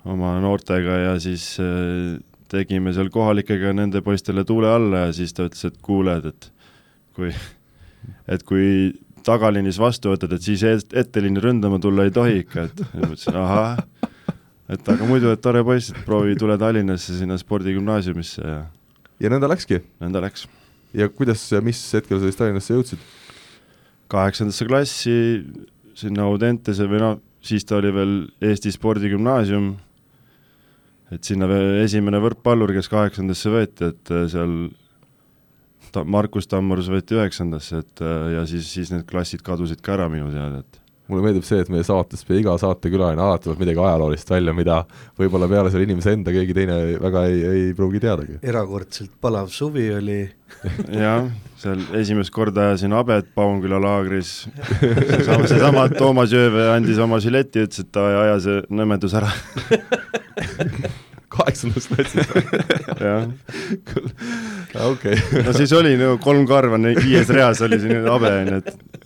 [0.07, 2.17] oma noortega ja siis äh,
[2.53, 6.51] tegime seal kohalikega nende poistele tuule alla ja siis ta ütles, et kuule, et,
[7.17, 7.33] kui,
[8.31, 8.69] et kui
[9.27, 13.83] tagaliinis vastu võtad, et siis etteliini ründama tulla ei tohi ikka, et ja mõtlesin ahah,
[14.73, 18.65] et aga muidu, et tore poiss, et proovi, tule Tallinnasse sinna spordigümnaasiumisse ja
[19.23, 19.81] ja nõnda läkski?
[20.03, 20.47] nõnda läks.
[20.95, 23.07] ja kuidas ja mis hetkel sa siis Tallinnasse jõudsid?
[24.13, 25.17] kaheksandasse klassi,
[25.99, 29.73] sinna Audentese või noh, siis ta oli veel Eesti Spordigümnaasium
[31.14, 31.49] et sinna
[31.83, 34.57] esimene võrkpallur, kes kaheksandasse võeti, et äh, seal
[35.95, 40.11] ta-, Markus Tammurus võeti üheksandasse, et äh, ja siis, siis need klassid kadusid ka ära
[40.12, 44.31] minu teada, et mulle meeldib see, et meie saates iga saatekülaline alati tuleb midagi ajaloolist
[44.31, 44.81] välja, mida
[45.19, 48.40] võib-olla peale selle inimese enda keegi teine väga ei, ei pruugi teadagi.
[48.42, 50.21] erakordselt palav suvi oli
[51.05, 54.35] jah, seal esimest korda ajasin habet Paunküla laagris,
[54.81, 59.33] seesama, seesama Toomas Jõeve andis oma žileti, ütles, et aja see nõmedus ära
[61.37, 62.29] kaheksandas klassis
[63.01, 63.27] jah.
[64.87, 65.16] okei.
[65.47, 69.05] no siis oli nagu kolm karva, viies reas oli siin habe, onju, et.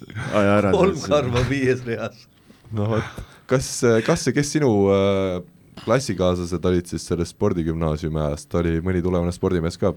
[0.72, 2.26] Kolm karva viies reas.
[2.72, 3.72] no vot, kas,
[4.06, 5.40] kas ja kes sinu äh,
[5.84, 9.94] klassikaaslased olid siis sellest spordigümnaasiumi ajast, oli mõni tulevane spordimees ka?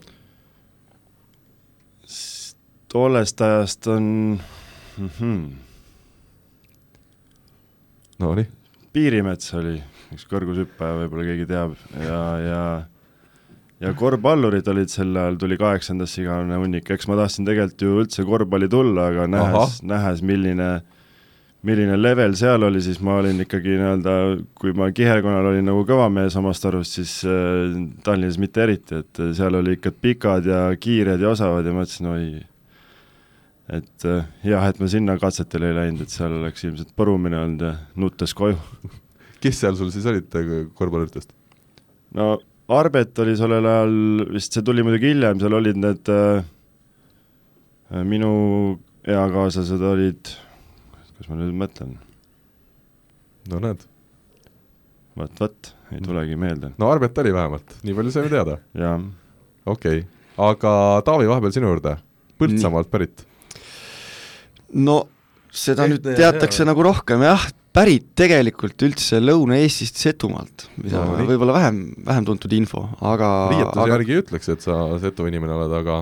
[2.94, 4.04] tollest ajast on
[4.98, 5.54] mm -hmm.
[8.20, 8.46] Nonii.
[8.94, 9.80] Piirimets oli
[10.14, 12.60] üks kõrgushüppaja, võib-olla keegi teab, ja, ja
[13.84, 18.26] ja korvpallurid olid sel ajal, tuli kaheksandasse igavene hunnik, eks ma tahtsin tegelikult ju üldse
[18.28, 20.72] korvpalli tulla, aga nähes, nähes, milline
[21.64, 24.14] milline level seal oli, siis ma olin ikkagi nii-öelda,
[24.60, 29.22] kui ma kihelkonnal olin nagu kõva mees omast arust, siis äh, Tallinnas mitte eriti, et
[29.38, 32.26] seal oli ikka pikad ja kiired ja osavad ja mõtlesin, oi,
[33.80, 37.64] et äh, jah, et ma sinna katsetele ei läinud, et seal oleks ilmselt põrumine olnud
[37.70, 38.60] ja nuttes koju.
[39.44, 41.32] Kes seal sul siis olid äh, korvpalluritest?
[42.14, 42.36] no
[42.72, 43.96] Arbet oli sellel ajal,
[44.32, 46.46] vist see tuli muidugi hiljem, seal olid need äh,
[48.08, 48.32] minu
[49.04, 50.32] eakaaslased olid,
[51.18, 51.98] kas ma nüüd mõtlen?
[53.52, 53.84] no näed.
[55.20, 56.72] vot, vot, ei tulegi meelde.
[56.80, 58.58] no Arbet oli vähemalt, nii palju saime teada.
[58.80, 58.96] jaa.
[59.66, 60.08] okei okay.,
[60.48, 60.74] aga
[61.06, 61.98] Taavi, vahepeal sinu juurde,
[62.40, 63.26] Põltsamaalt pärit.
[64.72, 65.04] no
[65.52, 71.56] seda Ehte nüüd teatakse nagu rohkem jah, pärit tegelikult üldse Lõuna-Eestist Setumaalt, mida no, võib-olla
[71.58, 73.94] vähem, vähem tuntud info, aga riietuse aga...
[73.96, 76.02] järgi ei ütleks, et sa Setu inimene oled, aga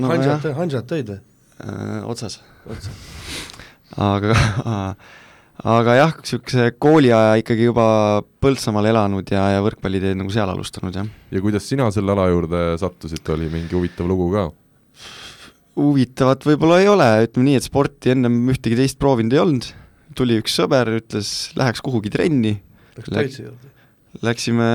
[0.00, 1.20] no, Hansat, Hansat tõid või?
[1.62, 2.94] Äh, otsas, otsas.
[4.00, 4.32] aga
[5.76, 7.84] aga jah, niisuguse kooliaja ikkagi juba
[8.42, 11.12] Põltsamaal elanud ja, ja võrkpalliteed nagu seal alustanud, jah.
[11.30, 14.48] ja kuidas sina selle ala juurde sattusid, oli mingi huvitav lugu ka?
[15.76, 19.70] huvitavat võib-olla ei ole, ütleme nii, et sporti ennem ühtegi teist proovinud ei olnud
[20.16, 22.56] tuli üks sõber, ütles, läheks kuhugi trenni.
[22.96, 23.72] Läks kaitse juurde?
[24.22, 24.68] Läksime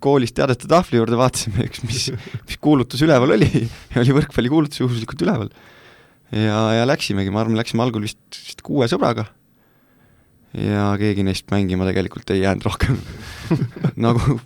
[0.00, 2.06] koolis teadete tahvli juurde, vaatasime, üks, mis,
[2.46, 5.50] mis kuulutus üleval oli ja oli võrkpallikuulutus juhuslikult üleval.
[6.32, 9.28] ja, ja läksimegi, ma arvan, läksime algul vist, vist kuue sõbraga
[10.56, 12.96] ja keegi neist mängima tegelikult ei jäänud rohkem
[14.06, 14.38] nagu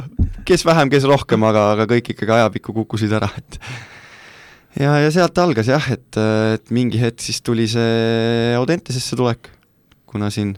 [0.49, 3.59] kes vähem, kes rohkem, aga, aga kõik ikkagi ajapikku kukkusid ära, et
[4.83, 6.21] ja, ja sealt algas jah, et,
[6.59, 9.54] et mingi hetk siis tuli see Audentesesse tulek
[10.14, 10.55] kuna siin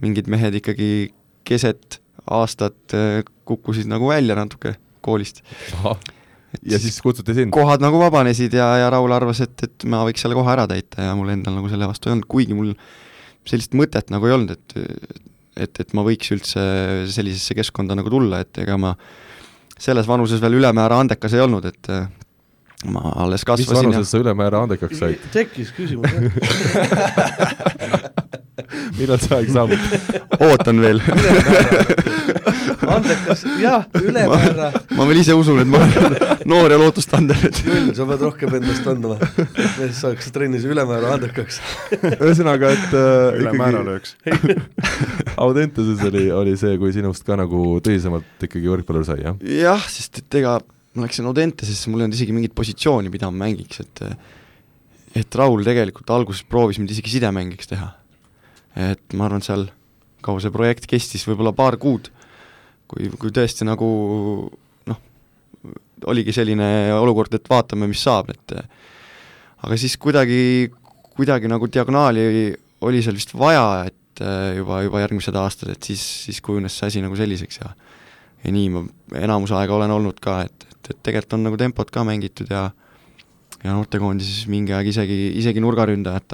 [0.00, 1.12] mingid mehed ikkagi
[1.48, 5.42] keset aastat äh, kukkusid nagu välja natuke koolist.
[6.62, 7.52] ja siis kutsuti sind?
[7.54, 11.08] kohad nagu vabanesid ja, ja Raul arvas, et, et ma võiks selle koha ära täita
[11.08, 12.72] ja mul endal nagu selle vastu ei olnud, kuigi mul
[13.48, 14.68] sellist mõtet nagu ei olnud, et
[15.52, 16.62] et, et ma võiks üldse
[17.12, 18.94] sellisesse keskkonda nagu tulla, et ega ma
[19.82, 21.90] selles vanuses veel ülemäära andekas ei olnud, et
[22.92, 24.10] ma alles kasvasin mis vanuses ja...
[24.14, 25.20] sa ülemäära andekaks said?
[25.34, 26.12] tekkis küsimus
[28.98, 29.78] millal see aeg saabub?
[30.40, 31.02] ootan veel
[32.92, 36.16] andekas, jah, ülemäära, ma veel ise usun, et ma olen
[36.50, 40.66] noor ja lootustandev, et null, sa pead rohkem endast andma, et me siis saaks trennis
[40.68, 41.60] ülemäära andekaks.
[41.94, 44.16] ühesõnaga, et äh, ülemäära lööks.
[45.44, 49.40] Audenteses oli, oli see, kui sinust ka nagu tõsisemalt ikkagi võrkpallur sai, jah?
[49.62, 50.58] jah, sest et ega
[50.92, 54.06] ma läksin Audentesesse, mul ei olnud isegi mingit positsiooni, mida ma mängiks, et
[55.12, 57.90] et Raul tegelikult alguses proovis mind isegi sidemängiks teha.
[58.78, 59.66] Et ma arvan, et seal,
[60.24, 62.10] kaua see projekt kestis, võib-olla paar kuud,
[62.90, 63.88] kui, kui tõesti nagu
[64.90, 65.00] noh,
[66.12, 68.56] oligi selline olukord, et vaatame, mis saab, et
[69.62, 70.70] aga siis kuidagi,
[71.12, 72.26] kuidagi nagu diagonaali
[72.82, 74.24] oli seal vist vaja, et
[74.56, 77.74] juba, juba järgmised aastad, et siis, siis kujunes see asi nagu selliseks ja
[78.42, 78.82] ja nii ma
[79.20, 82.70] enamus aega olen olnud ka, et, et, et tegelikult on nagu tempot ka mängitud ja
[83.62, 86.26] ja noortekoondises mingi aeg isegi, isegi nurgaründajat,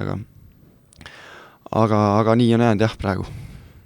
[1.70, 3.26] aga aga, nii on jäänud jah, praegu.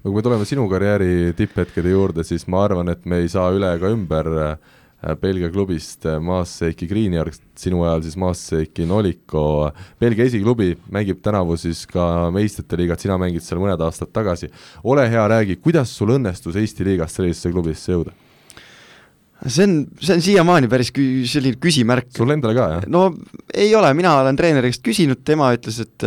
[0.03, 3.51] no kui me tuleme sinu karjääri tipphetkede juurde, siis ma arvan, et me ei saa
[3.55, 4.57] üle ega ümber äh,
[5.19, 9.45] Belgia klubist äh, Maaseiki Greenyard, sinu ajal siis Maaseiki Noliko,
[10.01, 14.51] Belgia esiklubi mängib tänavu siis ka meistrite liigat, sina mängid seal mõned aastad tagasi.
[14.85, 18.15] ole hea, räägi, kuidas sul õnnestus Eesti liigast sellisesse klubisse jõuda?
[19.43, 22.13] see on, see on siiamaani päris kü-, selline küsimärk.
[22.15, 22.87] sul endale ka, jah?
[22.87, 23.09] no
[23.55, 26.07] ei ole, mina olen treeneri käest küsinud, tema ütles, et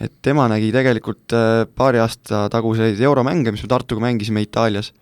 [0.00, 4.94] et tema nägi tegelikult äh, paari aasta taguseid euromänge, mis me Tartuga mängisime Itaalias.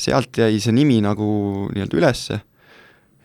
[0.00, 1.26] sealt jäi see nimi nagu
[1.74, 2.38] nii-öelda ülesse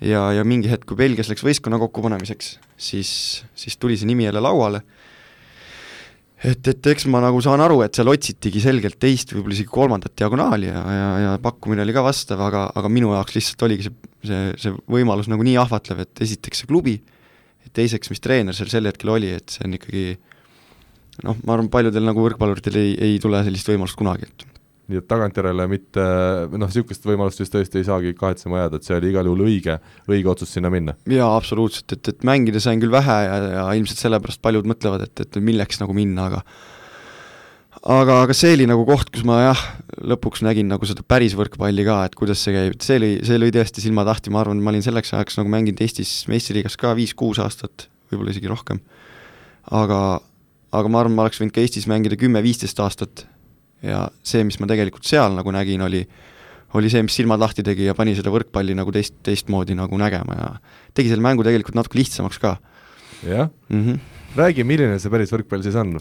[0.04, 3.10] ja, ja mingi hetk, kui Belgias läks võistkonna kokkupanemiseks, siis,
[3.56, 4.82] siis tuli see nimi jälle lauale.
[6.44, 10.18] et, et eks ma nagu saan aru, et seal otsitigi selgelt teist, võib-olla isegi kolmandat
[10.20, 13.96] diagonaali ja, ja, ja pakkumine oli ka vastav, aga, aga minu jaoks lihtsalt oligi see,
[14.28, 17.00] see, see võimalus nagu nii ahvatlev, et esiteks see klubi,
[17.76, 20.06] teiseks, mis treener seal sel hetkel oli, et see on ikkagi
[21.24, 24.48] noh, ma arvan, paljudel nagu võrkpalluritel ei, ei tule sellist võimalust kunagi, et
[24.86, 26.04] nii et tagantjärele mitte
[26.52, 29.80] noh, niisugust võimalust vist tõesti ei saagi kahetsema jääda, et see oli igal juhul õige,
[30.12, 30.94] õige otsus sinna minna.
[31.10, 35.26] jaa, absoluutselt, et, et mängida sain küll vähe ja, ja ilmselt sellepärast paljud mõtlevad, et,
[35.26, 36.44] et milleks nagu minna, aga
[37.82, 39.64] aga, aga see oli nagu koht, kus ma jah,
[40.06, 43.42] lõpuks nägin nagu seda päris võrkpalli ka, et kuidas see käib, et see oli, see
[43.42, 46.96] lõi tõesti silmad lahti, ma arvan, ma olin selleks ajaks nagu mänginud Eestis meistriliigas ka
[46.98, 48.82] viis-kuus aastat, võib-olla isegi rohkem.
[49.74, 50.00] aga,
[50.72, 53.26] aga ma arvan, ma oleks võinud ka Eestis mängida kümme-viisteist aastat
[53.86, 56.06] ja see, mis ma tegelikult seal nagu nägin, oli
[56.76, 60.36] oli see, mis silmad lahti tegi ja pani seda võrkpalli nagu teist, teistmoodi nagu nägema
[60.40, 60.50] ja
[60.98, 62.58] tegi selle mängu tegelikult natuke lihtsamaks ka
[63.24, 63.84] jah, mm.
[63.84, 64.00] -hmm.
[64.36, 65.96] räägi, milline see päris võrkpall siis on?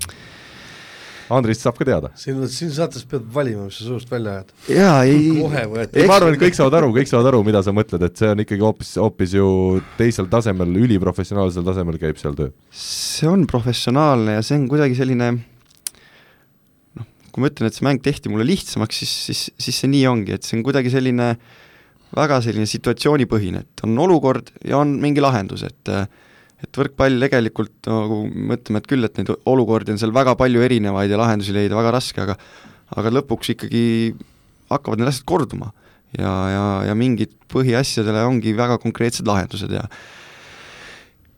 [1.32, 2.10] Andrist saab ka teada.
[2.20, 4.52] siin, siin saates pead valima, mis sa suust välja ajad.
[4.68, 8.04] jaa, ei, ei, ma arvan, et kõik saavad aru, kõik saavad aru, mida sa mõtled,
[8.04, 9.48] et see on ikkagi hoopis, hoopis ju
[9.98, 12.52] teisel tasemel, üliprofessionaalsel tasemel käib seal töö.
[12.74, 15.30] see on professionaalne ja see on kuidagi selline
[16.98, 20.04] noh, kui ma ütlen, et see mäng tehti mulle lihtsamaks, siis, siis, siis see nii
[20.10, 21.32] ongi, et see on kuidagi selline
[22.14, 25.96] väga selline situatsioonipõhine, et on olukord ja on mingi lahendus, et
[26.64, 31.12] et võrkpall tegelikult nagu mõtleme, et küll, et neid olukordi on seal väga palju erinevaid
[31.12, 32.38] ja lahendusi leida väga raske, aga
[32.94, 33.84] aga lõpuks ikkagi
[34.70, 35.72] hakkavad need asjad korduma.
[36.14, 39.88] Ja, ja, ja mingid põhiasjadele ongi väga konkreetsed lahendused ja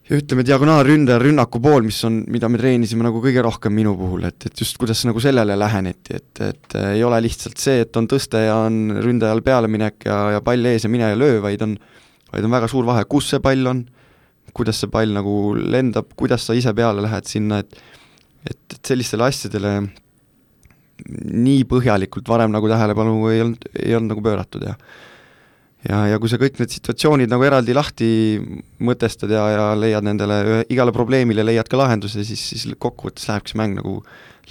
[0.07, 4.23] ja ütleme, diagonaalründaja rünnaku pool, mis on, mida me treenisime nagu kõige rohkem minu puhul,
[4.29, 8.07] et, et just kuidas nagu sellele läheneti, et, et ei ole lihtsalt see, et on
[8.07, 11.75] tõste ja on ründajal pealeminek ja, ja pall ees ja mine ja löö, vaid on
[12.31, 13.83] vaid on väga suur vahe, kus see pall on,
[14.55, 17.79] kuidas see pall nagu lendab, kuidas sa ise peale lähed sinna, et
[18.47, 19.73] et, et sellistele asjadele
[21.07, 24.75] nii põhjalikult varem nagu tähelepanu ei olnud, ei olnud nagu pööratud ja
[25.87, 28.09] ja, ja kui sa kõik need situatsioonid nagu eraldi lahti
[28.83, 33.61] mõtestad ja, ja leiad nendele igale probleemile leiad ka lahenduse, siis, siis kokkuvõttes lähebki see
[33.61, 33.99] mäng nagu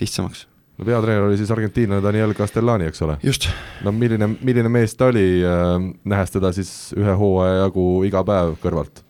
[0.01, 0.47] lihtsamaks.
[0.79, 3.19] no peatreener oli siis argentiinlane Daniel Castellani, eks ole?
[3.27, 3.49] just,
[3.85, 8.57] no milline, milline mees ta oli äh,, nähes teda siis ühe hooaja jagu iga päev
[8.63, 9.06] kõrvalt?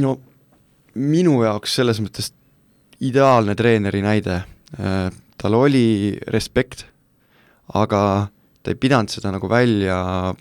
[0.00, 0.16] No
[0.94, 2.32] minu jaoks selles mõttes
[3.02, 4.42] ideaalne treeneri näide,
[5.40, 6.84] tal oli respekt,
[7.74, 8.28] aga
[8.62, 9.96] ta ei pidanud seda nagu välja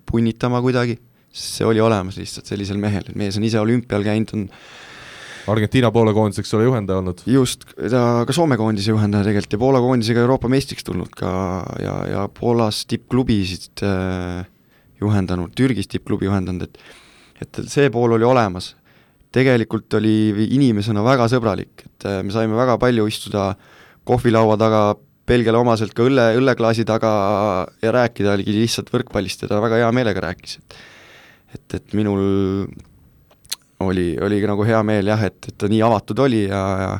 [0.05, 0.97] punnitama kuidagi,
[1.31, 4.47] sest see oli olemas lihtsalt sellisel mehel, et mees on ise olümpial käinud, on
[5.49, 7.23] Argentiina poole koondiseks ole juhendaja olnud.
[7.25, 11.31] just, ta ka Soome koondise juhendaja tegelikult ja Poola koondisega Euroopa meistriks tulnud ka
[11.81, 14.45] ja, ja Poolas tippklubisid äh,
[15.01, 16.77] juhendanud, Türgis tippklubi juhendanud, et
[17.41, 18.75] et see pool oli olemas.
[19.31, 23.51] Tegelikult oli inimesena väga sõbralik, et äh, me saime väga palju istuda
[24.07, 24.83] kohvilaua taga
[25.31, 27.11] Belgiale omaselt ka õlle, õlleklaasi taga
[27.83, 30.79] ja rääkida oligi lihtsalt võrkpallist ja ta väga hea meelega rääkis, et
[31.51, 32.21] et, et minul
[33.83, 36.93] oli, oligi nagu hea meel jah, et, et ta nii avatud oli ja, ja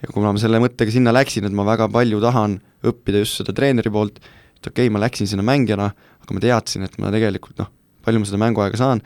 [0.00, 2.56] ja kuna ma selle mõttega sinna läksin, et ma väga palju tahan
[2.88, 4.20] õppida just seda treeneri poolt,
[4.56, 7.68] et okei okay,, ma läksin sinna mängijana, aga ma teadsin, et ma tegelikult noh,
[8.06, 9.02] palju ma seda mänguaega saan,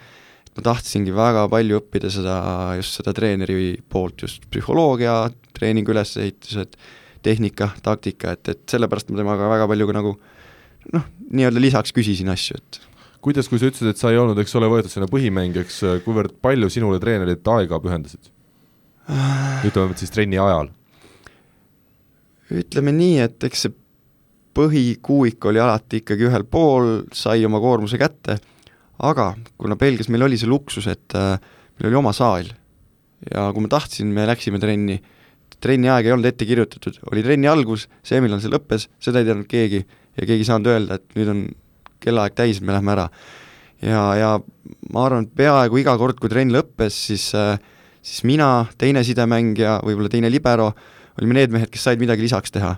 [0.55, 2.37] ma tahtsingi väga palju õppida seda,
[2.79, 5.17] just seda treeneri poolt, just psühholoogia,
[5.55, 6.77] treeningu ülesehitused,
[7.25, 10.13] tehnika, taktika, et, et sellepärast ma temaga väga palju ka nagu
[10.95, 12.81] noh, nii-öelda lisaks küsisin asju, et.
[13.25, 16.69] Kuidas, kui sa ütlesid, et sa ei olnud, eks ole, võetud sinna põhimängijaks, kuivõrd palju
[16.69, 18.31] sinule treenerid aega pühendasid?
[19.65, 20.71] ütleme siis trenni ajal.
[22.53, 23.73] Ütleme nii, et eks see
[24.55, 28.37] põhikuuik oli alati ikkagi ühel pool, sai oma koormuse kätte,
[29.03, 31.35] aga kuna Belgias meil oli see luksus, et äh,
[31.79, 32.47] meil oli oma saal
[33.31, 34.99] ja kui ma tahtsin, me läksime trenni,
[35.63, 39.29] trenni aeg ei olnud ette kirjutatud, oli trenni algus, see, millal see lõppes, seda ei
[39.29, 41.45] teadnud keegi ja keegi ei saanud öelda, et nüüd on
[42.03, 43.07] kellaaeg täis, me lähme ära.
[43.81, 44.33] ja, ja
[44.93, 47.55] ma arvan, et peaaegu iga kord, kui trenn lõppes, siis äh,
[48.05, 50.69] siis mina, teine sidemängija, võib-olla teine libero,
[51.19, 52.75] olime need mehed, kes said midagi lisaks teha.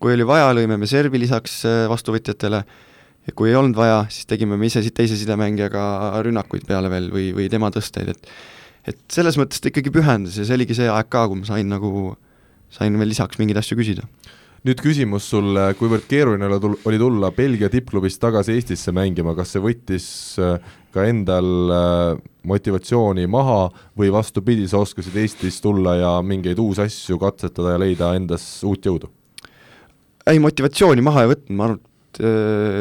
[0.00, 2.62] kui oli vaja, lõime me servi lisaks äh, vastuvõtjatele
[3.28, 5.82] ja kui ei olnud vaja, siis tegime me ise teise sidemängijaga
[6.26, 8.32] rünnakuid peale veel või, või tema tõsteid, et
[8.88, 11.68] et selles mõttes ta ikkagi pühendas ja see oligi see aeg ka, kui ma sain
[11.68, 12.14] nagu,
[12.72, 14.06] sain veel lisaks mingeid asju küsida
[14.66, 16.48] nüüd küsimus sulle, kuivõrd keeruline
[16.88, 20.08] oli tulla Belgia tippklubist tagasi Eestisse mängima, kas see võttis
[20.40, 20.58] äh,
[20.92, 27.16] ka endal äh, motivatsiooni maha või vastupidi, sa oskasid Eestis tulla ja mingeid uusi asju
[27.22, 29.08] katsetada ja leida endas uut jõudu?
[30.28, 32.20] ei, motivatsiooni maha ei võtnud, ma arvan, et,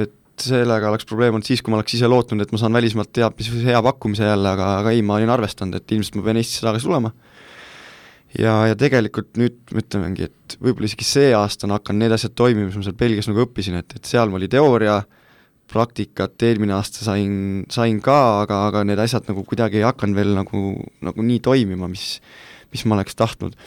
[0.04, 3.12] et sellega oleks probleem olnud siis, kui ma oleks ise lootnud, et ma saan välismaalt
[3.16, 6.40] teab mis hea pakkumise jälle, aga, aga ei, ma olin arvestanud, et ilmselt ma pean
[6.42, 7.14] Eestisse tagasi tulema
[8.38, 12.70] ja, ja tegelikult nüüd ütlemegi, et võib-olla isegi see aasta on hakanud need asjad toimima,
[12.70, 15.00] mis ma seal Belgias nagu õppisin, et, et seal oli teooria,
[15.70, 20.34] praktikat eelmine aasta sain, sain ka, aga, aga need asjad nagu kuidagi ei hakanud veel
[20.38, 20.64] nagu,
[21.06, 22.16] nagu nii toimima, mis,
[22.74, 23.58] mis ma oleks tahtnud.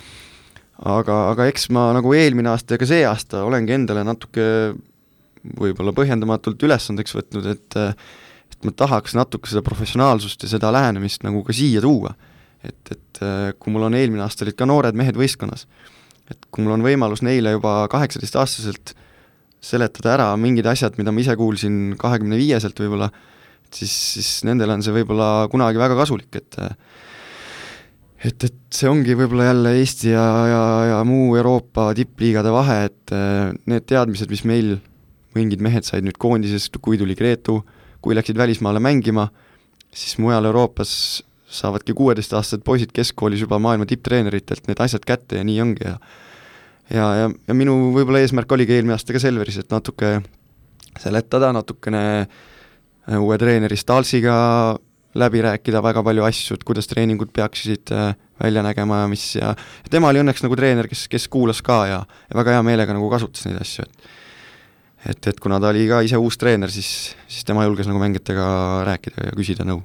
[0.83, 4.47] aga, aga eks ma nagu eelmine aasta ja ka see aasta olengi endale natuke
[5.59, 7.81] võib-olla põhjendamatult ülesandeks võtnud, et
[8.53, 12.13] et ma tahaks natuke seda professionaalsust ja seda lähenemist nagu ka siia tuua.
[12.63, 13.21] et, et
[13.59, 15.65] kui mul on eelmine aasta olid ka noored mehed võistkonnas,
[16.31, 18.93] et kui mul on võimalus neile juba kaheksateistaastaselt
[19.63, 23.09] seletada ära mingid asjad, mida ma ise kuulsin kahekümne viieselt võib-olla,
[23.75, 26.61] siis, siis nendele on see võib-olla kunagi väga kasulik, et
[28.23, 33.15] et, et see ongi võib-olla jälle Eesti ja, ja, ja muu Euroopa tippliigade vahe, et
[33.67, 34.77] need teadmised, mis meil
[35.35, 37.61] mingid mehed said nüüd koondises, kui tuli Gretu,
[38.03, 39.29] kui läksid välismaale mängima,
[39.95, 45.61] siis mujal Euroopas saavadki kuueteistaastased poisid keskkoolis juba maailma tipptreeneritelt need asjad kätte ja nii
[45.61, 45.99] ongi ja
[46.93, 50.15] ja, ja, ja minu võib-olla eesmärk oligi eelmine aasta ka Selveris, et natuke
[51.01, 54.35] seletada, natukene äh, uue treeneri Stalsiga
[55.19, 59.55] läbi rääkida väga palju asju, et kuidas treeningud peaksid äh, välja nägema ja mis ja,
[59.91, 63.11] tema oli õnneks nagu treener, kes, kes kuulas ka ja, ja väga hea meelega nagu
[63.13, 64.11] kasutas neid asju, et
[65.09, 68.47] et, et kuna ta oli ka ise uus treener, siis, siis tema julges nagu mängijatega
[68.89, 69.83] rääkida ja küsida nõu.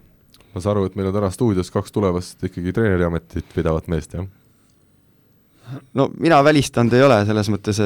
[0.53, 4.27] ma saan aru, et meil on täna stuudios kaks tulevast ikkagi treeneriametit pidavat meest, jah?
[5.97, 7.81] no mina välistanud ei ole, selles mõttes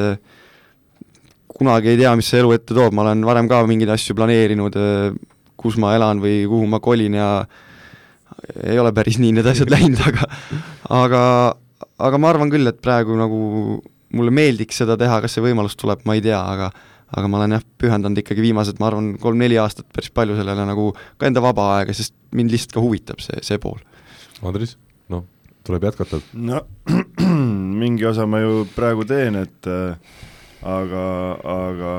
[1.51, 4.77] kunagi ei tea, mis see elu ette toob, ma olen varem ka mingeid asju planeerinud,
[5.61, 7.31] kus ma elan või kuhu ma kolin ja
[8.65, 10.27] ei ole päris nii need asjad läinud, aga
[11.01, 11.23] aga,
[12.01, 13.41] aga ma arvan küll, et praegu nagu
[14.11, 16.71] mulle meeldiks seda teha, kas see võimalus tuleb, ma ei tea, aga
[17.11, 20.91] aga ma olen jah, pühendanud ikkagi viimased, ma arvan, kolm-neli aastat päris palju sellele nagu
[21.19, 23.79] ka enda vaba aega, sest mind lihtsalt ka huvitab see, see pool.
[24.47, 24.77] Andres,
[25.11, 25.25] noh,
[25.67, 26.21] tuleb jätkata.
[26.33, 26.63] no
[27.81, 29.97] mingi osa ma ju praegu teen, et äh,
[30.61, 31.05] aga,
[31.55, 31.95] aga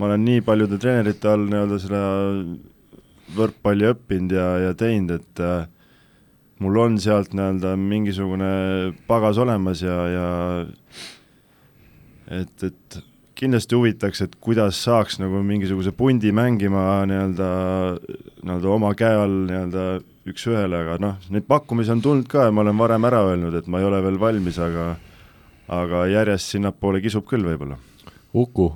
[0.00, 2.02] ma olen nii paljude treenerite all nii-öelda seda
[3.36, 5.68] võrkpalli õppinud ja, ja teinud, et äh,
[6.64, 8.50] mul on sealt nii-öelda mingisugune
[9.10, 10.26] pagas olemas ja, ja
[12.40, 13.00] et, et
[13.40, 17.50] kindlasti huvitaks, et kuidas saaks nagu mingisuguse pundi mängima nii-öelda,
[18.44, 19.84] nii-öelda oma käe all nii-öelda
[20.30, 23.70] üks-ühele, aga noh, neid pakkumisi on tulnud ka ja ma olen varem ära öelnud, et
[23.70, 24.92] ma ei ole veel valmis, aga
[25.70, 27.78] aga järjest sinnapoole kisub küll võib-olla.
[28.34, 28.70] Uku,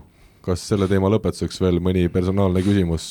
[0.46, 3.09] kas selle teema lõpetuseks veel mõni personaalne küsimus,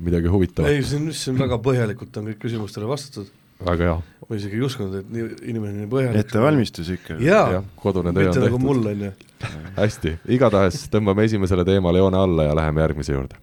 [0.00, 0.72] midagi huvitavat?
[0.72, 3.30] ei, siin, siin väga põhjalikult on kõik küsimustele vastatud.
[3.64, 3.96] Väga hea.
[4.28, 7.18] ma isegi ei uskunud, et nii, inimene nii põhjalik ettevalmistus ikka.
[7.24, 8.68] jaa, kodune töö on mitte nagu tehtud.
[8.68, 9.12] mul, on ju.
[9.82, 13.38] hästi, igatahes tõmbame esimesele teemale joone alla ja läheme järgmise juurde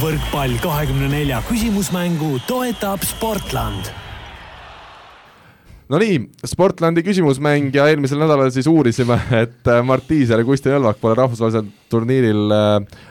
[0.00, 3.90] võrkpall kahekümne nelja küsimusmängu toetab Sportland.
[5.92, 11.18] Nonii, Sportlandi küsimusmäng ja eelmisel nädalal siis uurisime, et Mart Tiisler ja Kusti Nõlvak pole
[11.18, 13.02] rahvusvahelisel turniiril äh,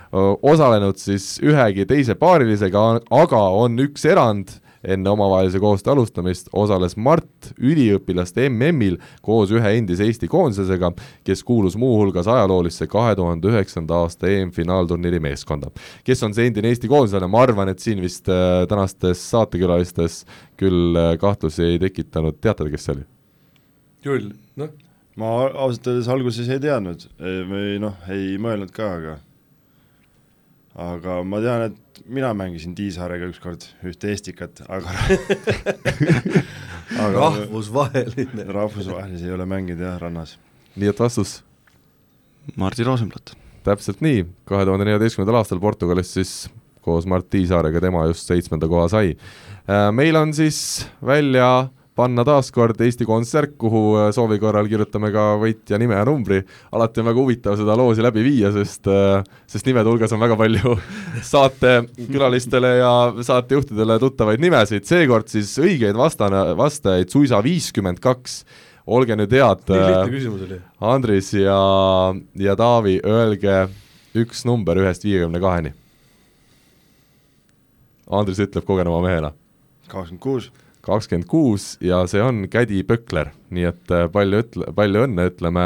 [0.42, 7.52] osalenud siis ühegi teise paarilisega, aga on üks erand enne omavahelise koostöö alustamist osales Mart
[7.60, 10.92] üliõpilaste MM-il koos ühe endise Eesti koondisega,
[11.28, 15.72] kes kuulus muuhulgas ajaloolisse kahe tuhande üheksanda aasta EM-finaalturniiri meeskonda.
[16.04, 20.24] kes on see endine Eesti koondislane, ma arvan, et siin vist äh, tänastes saatekülalistes
[20.58, 23.10] küll äh, kahtlusi ei tekitanud, teate te, kes see oli?
[24.06, 24.72] Jull, noh,
[25.22, 29.20] ma ausalt öeldes alguses ei teadnud või noh, ei mõelnud ka, aga
[30.76, 34.94] aga ma tean, et mina mängisin Tiisaarega ükskord ühte Estikat, aga
[37.06, 38.48] aga rahvusvaheline.
[38.48, 40.38] rahvusvahelisi ei ole mänginud jah, rannas.
[40.76, 41.42] nii et vastus?
[42.56, 43.36] Martti Rosenblatt.
[43.66, 46.34] täpselt nii, kahe tuhande neljateistkümnendal aastal Portugalis siis
[46.82, 49.14] koos Mart Tiisaarega tema just seitsmenda koha sai.
[49.70, 51.70] Äh, meil on siis välja
[52.02, 56.42] panna taas kord Eesti Kontsert, kuhu äh, soovi korral kirjutame ka võitja nime ja numbri,
[56.74, 60.38] alati on väga huvitav seda loosi läbi viia, sest äh, sest nimede hulgas on väga
[60.40, 60.76] palju
[61.32, 62.94] saatekülalistele ja
[63.28, 68.42] saatejuhtidele tuttavaid nimesid, seekord siis õigeid vastane, vastajaid suisa viiskümmend kaks,
[68.92, 70.58] olge nüüd head, nii lihtne küsimus oli.
[70.92, 71.60] Andris ja,
[72.42, 73.68] ja Taavi, öelge
[74.18, 75.76] üks number ühest viiekümne kaheni.
[78.12, 79.32] Andris ütleb kogenuma mehena.
[79.92, 80.52] kakskümmend kuus
[80.86, 85.66] kakskümmend kuus ja see on Kädi Pökler, nii et äh, palju ütle, palju õnne, ütleme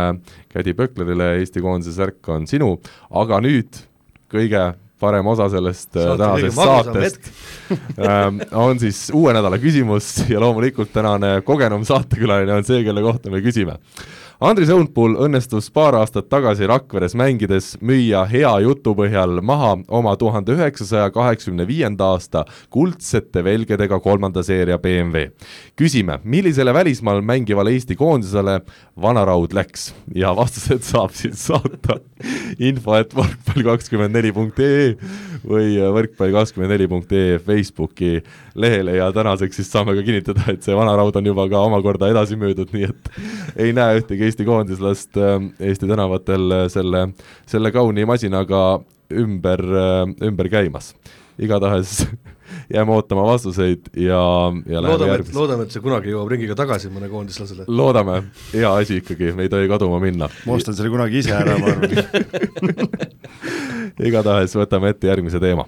[0.54, 2.76] Kädi Pöklerile, Eesti koondise särk on sinu,
[3.16, 3.86] aga nüüd
[4.32, 7.32] kõige parem osa sellest äh, tänasest saatest.
[8.10, 13.34] ähm, on siis uue nädala küsimus ja loomulikult tänane kogenum saatekülaline on see, kelle kohta
[13.34, 13.80] me küsime
[14.44, 20.52] Andris Õunpuul õnnestus paar aastat tagasi Rakveres mängides müüa hea jutu põhjal maha oma tuhande
[20.58, 22.42] üheksasaja kaheksakümne viienda aasta
[22.74, 25.30] kuldsete velgedega kolmanda seeria BMW.
[25.80, 28.60] küsime, millisele välismaal mängivale Eesti koondisele
[29.02, 32.02] vanaraud läks ja vastused saab siis saata
[32.60, 34.98] info et võrkpall kakskümmend neli punkt ee
[35.48, 38.20] või võrkpall kakskümmend neli punkt ee Facebooki
[38.56, 42.38] lehele ja tänaseks siis saame ka kinnitada, et see vanaraud on juba ka omakorda edasi
[42.40, 43.12] müüdud, nii et
[43.68, 47.08] ei näe ühtegi Eesti koondislast ähm, Eesti tänavatel äh, selle,
[47.50, 48.66] selle kauni masinaga
[49.14, 50.94] ümber, äh, ümber käimas.
[51.40, 52.08] Igatahes
[52.74, 54.22] jääme ootama vastuseid ja,
[54.66, 57.68] ja loodame, et, loodame, et see kunagi jõuab ringiga tagasi mõne koondislasele.
[57.68, 58.22] loodame,
[58.54, 60.30] hea asi ikkagi, me ei tohi kaduma minna.
[60.46, 61.90] ma ostan selle kunagi ise ära, ma arvan
[64.10, 65.68] igatahes võtame ette järgmise teema.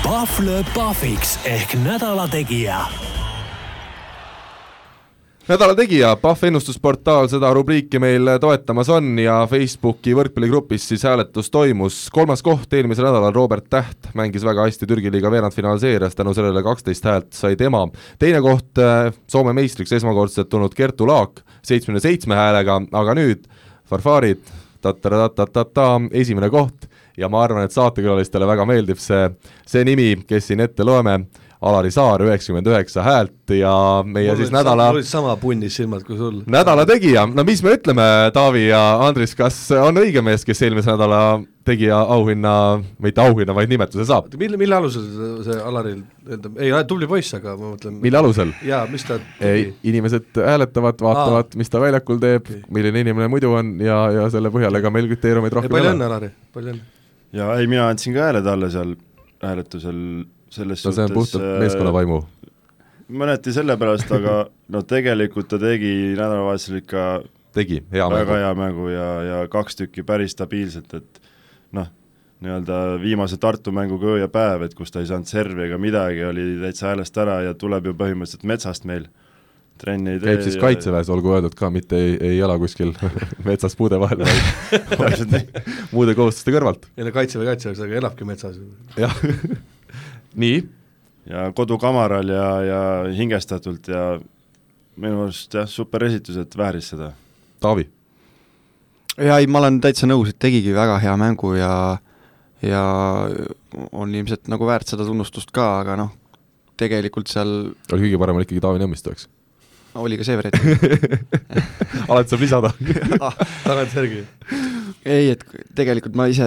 [0.00, 2.84] Pahv lööb pahviks ehk nädala tegija
[5.50, 11.96] nädala tegija, Pahv ennustusportaal seda rubriiki meil toetamas on ja Facebooki võrkpalligrupis siis hääletus toimus,
[12.14, 17.08] kolmas koht eelmisel nädalal, Robert Täht mängis väga hästi Türgi liiga veerandfinaalseerias, tänu sellele kaksteist
[17.10, 17.82] häält sai tema,
[18.22, 23.50] teine koht äh, Soome meistriks esmakordselt tulnud Kertu Laak seitsmekümne seitsme häälega, aga nüüd
[23.90, 24.46] Farfarid,
[24.86, 26.86] ta-ta-ta-ta-ta, esimene koht
[27.18, 29.26] ja ma arvan, et saatekülalistele väga meeldib see,
[29.66, 31.24] see nimi, kes siin ette loeme,
[31.60, 33.70] Alari Saar üheksakümmend üheksa häält ja
[34.08, 36.38] meie mul siis nädala mul olid sama punnis silmad kui sul.
[36.48, 40.88] nädala tegija, no mis me ütleme, Taavi ja Andris, kas on õige mees, kes eelmise
[40.94, 41.20] nädala
[41.68, 42.54] tegija auhinna,
[43.04, 44.32] mitte auhinna, vaid nimetuse saab?
[44.40, 45.04] mille, mille alusel
[45.44, 46.00] see Alaril,
[46.56, 48.56] ei, tubli poiss, aga ma mõtlen mille alusel?
[48.64, 53.76] jaa, mis ta ei, inimesed hääletavad, vaatavad, mis ta väljakul teeb milline inimene muidu on
[53.84, 55.88] ja, ja selle põhjal ega meil kriteeriumeid rohkem ei ole.
[55.90, 56.90] palju õnne, Alari, palju õnne!
[57.36, 58.96] ja ei, mina andsin ka hääle talle seal
[59.44, 60.04] hääletusel
[60.50, 62.20] selles no see on puhtalt äh, meeskonna vaimu.
[63.22, 64.40] mõneti sellepärast, aga
[64.74, 67.06] no tegelikult ta tegi nädalavahetusel ikka
[67.56, 68.42] tegi hea väga mängu.
[68.42, 71.22] hea mängu ja, ja kaks tükki päris stabiilselt, et
[71.76, 71.88] noh,
[72.44, 76.22] nii-öelda viimase Tartu mänguga öö ja päev, et kus ta ei saanud servi ega midagi,
[76.24, 79.08] oli täitsa häälest ära ja tuleb ju põhimõtteliselt metsast meil
[79.80, 80.34] trenni ei tee.
[80.34, 80.62] käib siis ja...
[80.66, 82.94] kaitseväes, olgu öeldud ka, mitte ei, ei ela kuskil
[83.48, 84.24] metsas puude vahel,
[85.00, 85.50] vaid
[85.94, 86.88] muude kohustuste kõrvalt.
[86.96, 88.60] ei no kaitseväe kaitseväes, aga elabki metsas.
[89.00, 89.20] jah
[90.34, 90.60] nii?
[91.30, 92.82] ja kodukamaral ja, ja
[93.14, 94.04] hingestatult ja
[95.00, 97.12] minu arust jah, super esitus, et vääris seda.
[97.60, 97.86] Taavi?
[99.16, 101.74] jaa, ei, ma olen täitsa nõus, et tegigi väga hea mängu ja
[102.62, 102.82] ja
[103.92, 106.10] on ilmselt nagu väärt seda tunnustust ka, aga noh,
[106.80, 107.52] tegelikult seal
[107.92, 109.28] oli kõige parem oli ikkagi Taavi Nõmmistu, eks?
[109.98, 110.58] oli ka see variant
[112.10, 112.70] alati saab lisada
[113.68, 114.22] tagantjärgi.
[115.04, 115.44] Ei, et
[115.76, 116.46] tegelikult ma ise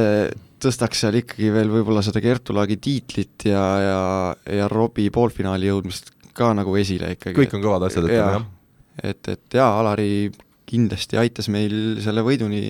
[0.63, 4.01] tõstaks seal ikkagi veel võib-olla seda Kertu Laagi tiitlit ja, ja,
[4.59, 7.37] ja Robbie poolfinaali jõudmist ka nagu esile ikkagi.
[7.37, 8.49] kõik on kõvad asjad, ütleme jah.
[9.03, 10.31] et, et jaa, Alari
[10.69, 12.63] kindlasti aitas meil selle võiduni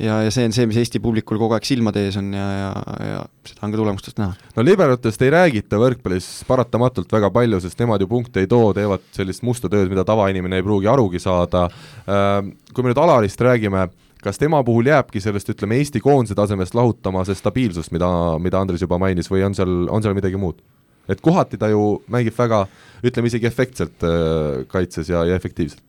[0.00, 2.70] ja, ja see on see, mis Eesti publikul kogu aeg silmade ees on ja, ja,
[3.06, 4.50] ja seda on ka tulemustest näha.
[4.56, 9.04] no liberatest ei räägita võrkpallis paratamatult väga palju, sest nemad ju punkte ei too, teevad
[9.14, 11.68] sellist musta tööd, mida tavainimene ei pruugi arugi saada,
[12.06, 13.86] kui me nüüd Alarist räägime,
[14.22, 18.08] kas tema puhul jääbki sellest, ütleme, Eesti koondise tasemest lahutama see stabiilsus, mida,
[18.42, 20.62] mida Andres juba mainis, või on seal, on seal midagi muud?
[21.10, 22.60] et kohati ta ju mängib väga,
[23.02, 25.82] ütleme isegi efektselt äh, kaitses ja, ja efektiivselt.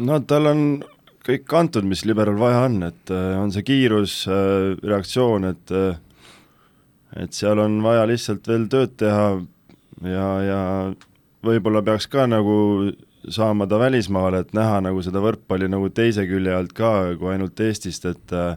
[0.00, 0.62] no tal on
[1.26, 4.22] kõik antud, mis liberal vaja on, et äh, on see kiirus,
[4.82, 5.76] reaktsioon, et
[7.16, 9.28] et seal on vaja lihtsalt veel tööd teha
[10.04, 10.60] ja, ja
[11.46, 12.56] võib-olla peaks ka nagu
[13.32, 17.60] saama ta välismaale, et näha nagu seda võrkpalli nagu teise külje alt ka, kui ainult
[17.60, 18.56] Eestist, et äh,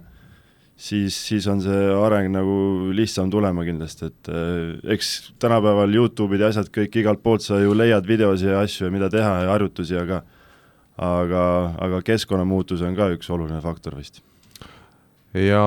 [0.77, 2.57] siis, siis on see areng nagu
[2.95, 7.73] lihtsam tulema kindlasti, et äh, eks tänapäeval Youtube'id ja asjad kõik igalt poolt sa ju
[7.77, 10.23] leiad videosi ja asju ja mida teha ja harjutusi, aga
[10.99, 11.43] aga,
[11.79, 14.21] aga keskkonnamuutus on ka üks oluline faktor vist.
[15.33, 15.63] ja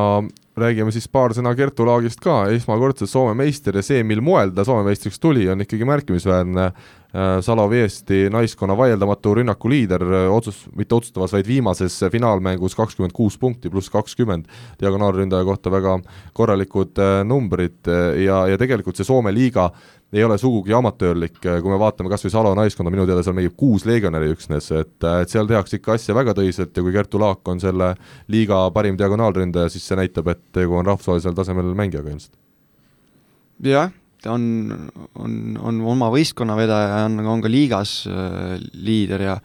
[0.58, 4.66] räägime siis paar sõna Kertu Laagist ka, esmakordselt Soome meister ja see, mil moel ta
[4.68, 6.66] Soome meistriks tuli, on ikkagi märkimisväärne.
[7.12, 13.36] Äh, Saloviesti naiskonna vaieldamatu rünnaku liider, äh, otsus, mitte otsustavas, vaid viimases finaalmängus kakskümmend kuus
[13.38, 14.46] punkti pluss kakskümmend,
[14.80, 15.98] diagonaalründaja kohta väga
[16.32, 17.84] korralikud äh, numbrid
[18.24, 19.68] ja, ja tegelikult see Soome liiga
[20.12, 23.60] ei ole sugugi amatöörlik, kui me vaatame kas või Salo naiskonda, minu teada seal mängib
[23.60, 27.48] kuus legionäri üksnes, et, et seal tehakse ikka asja väga tõsiselt ja kui Kertu Laak
[27.48, 27.92] on selle
[28.32, 32.36] liiga parim diagonaalründaja, siis see näitab, et tegu on rahvusvahelisel tasemel mängijaga ilmselt.
[33.68, 33.92] jah,
[34.22, 34.44] ta on,
[35.18, 39.40] on, on oma võistkonna vedaja ja on, on ka liigas äh, liider ja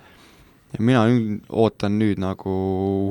[0.73, 1.05] ja mina
[1.55, 2.53] ootan nüüd nagu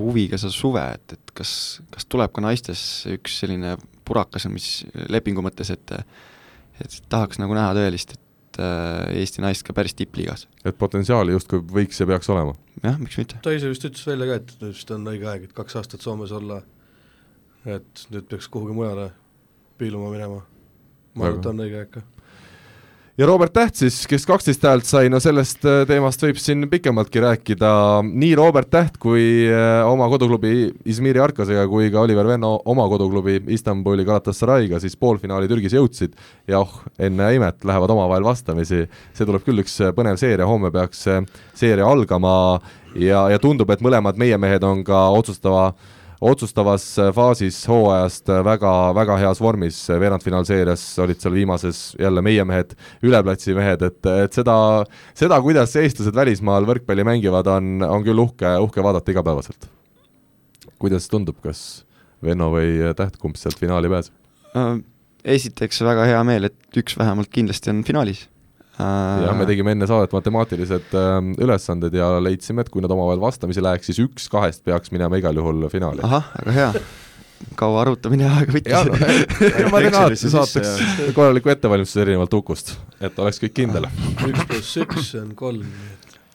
[0.05, 1.53] huviga seda suve, et, et kas,
[1.91, 2.81] kas tuleb ka naistes
[3.15, 5.95] üks selline purakas, mis lepingu mõttes, et
[6.77, 10.47] et tahaks nagu näha tõelist, et äh, Eesti naist ka päris tippliigas.
[10.65, 12.53] et potentsiaali justkui võiks ja peaks olema?
[12.83, 13.41] jah, miks mitte.
[13.43, 16.05] ta ise vist ütles välja ka, et nüüd vist on õige aeg, et kaks aastat
[16.05, 16.61] Soomes olla,
[17.65, 19.11] et nüüd peaks kuhugi mujale
[19.81, 20.43] piiluma minema.
[21.17, 22.05] Ma arvan, et on õige aeg ka
[23.17, 27.23] ja Robert Täht siis, kes kaksteist häält sai, no sellest äh, teemast võib siin pikemaltki
[27.25, 27.71] rääkida,
[28.05, 33.39] nii Robert Täht kui äh, oma koduklubi Izmiri Arkasega kui ka Oliver Venno oma koduklubi
[33.57, 36.17] Istanbuli Galatasarayga siis poolfinaali Türgis jõudsid.
[36.49, 38.85] Ja oh, enne imet lähevad omavahel vastamisi,
[39.17, 41.07] see tuleb küll üks põnev seeria, homme peaks
[41.57, 42.37] seeria algama.
[42.97, 48.31] Ja, ja tundub, et mõlemad meie mehed on ka otsustava äh, otsustavas äh, faasis hooajast
[48.33, 54.01] äh, väga, väga heas vormis, veerandfinaalseerias olid seal viimases jälle meie mehed, üleplatsi mehed, et,
[54.25, 54.57] et seda,
[55.17, 59.69] seda, kuidas eestlased välismaal võrkpalli mängivad, on, on küll uhke, uhke vaadata igapäevaselt.
[60.79, 61.85] kuidas tundub, kas
[62.25, 64.15] Venno või Täht, kumb sealt finaali pääseb?
[64.57, 64.79] Äh,
[65.37, 68.27] esiteks väga hea meel, et üks vähemalt kindlasti on finaalis
[68.79, 73.65] jah, me tegime enne saadet matemaatilised äh, ülesanded ja leidsime, et kui nad omavahel vastamisi
[73.65, 76.05] läheks, siis üks kahest peaks minema igal juhul finaali.
[76.07, 76.87] ahah, väga hea.
[77.57, 79.13] kaua arutamine aega võttis?
[79.73, 83.89] ma teen alati saateks korraliku ettevalmistuse erinevalt Ukust, et oleks kõik kindel.
[84.29, 85.65] üks pluss üks on kolm.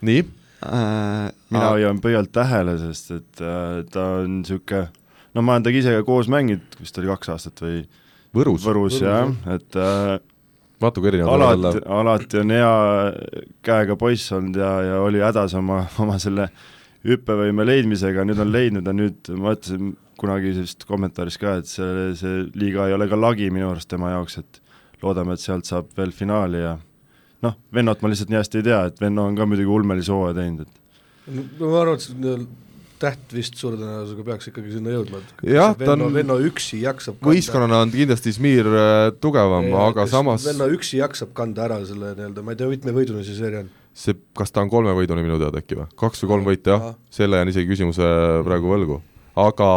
[0.01, 1.29] nii äh,?
[1.53, 4.87] mina hoian pöialt tähele, sest et äh, ta on niisugune,
[5.35, 7.83] no ma olen temaga ise ka koos mänginud, vist oli kaks aastat või
[8.31, 10.17] Võrus, Võrus, Võrus jah, et äh,
[10.81, 12.75] vaata kui erinevad alati, alati on hea
[13.65, 16.49] käega poiss olnud ja, ja oli hädas oma, oma selle
[17.07, 22.11] hüppevõime leidmisega, nüüd on leidnud ja nüüd ma ütlesin kunagi vist kommentaaris ka, et see,
[22.17, 24.61] see liiga ei ole ka lagi minu arust tema jaoks, et
[25.01, 26.75] loodame, et sealt saab veel finaali ja
[27.41, 30.37] noh, Vennot ma lihtsalt nii hästi ei tea, et Venno on ka muidugi ulmelise hooaja
[30.37, 32.70] teinud, et no ma arvan, et
[33.01, 37.21] täht vist suure tõenäosusega peaks ikkagi sinna jõudma, et jah, ta on Venno üksi jaksab
[37.25, 42.45] võistkonnana on kindlasti Izmir äh, tugevam, aga samas Venno üksi jaksab kanda ära selle nii-öelda,
[42.45, 43.73] ma ei tea, mitme võiduni see seeria on?
[43.97, 45.89] see, kas ta on kolme võiduni minu teada äkki või?
[45.99, 48.09] kaks või kolm võitu, jah, selle jään isegi küsimuse
[48.47, 49.01] praegu võlgu,
[49.39, 49.71] aga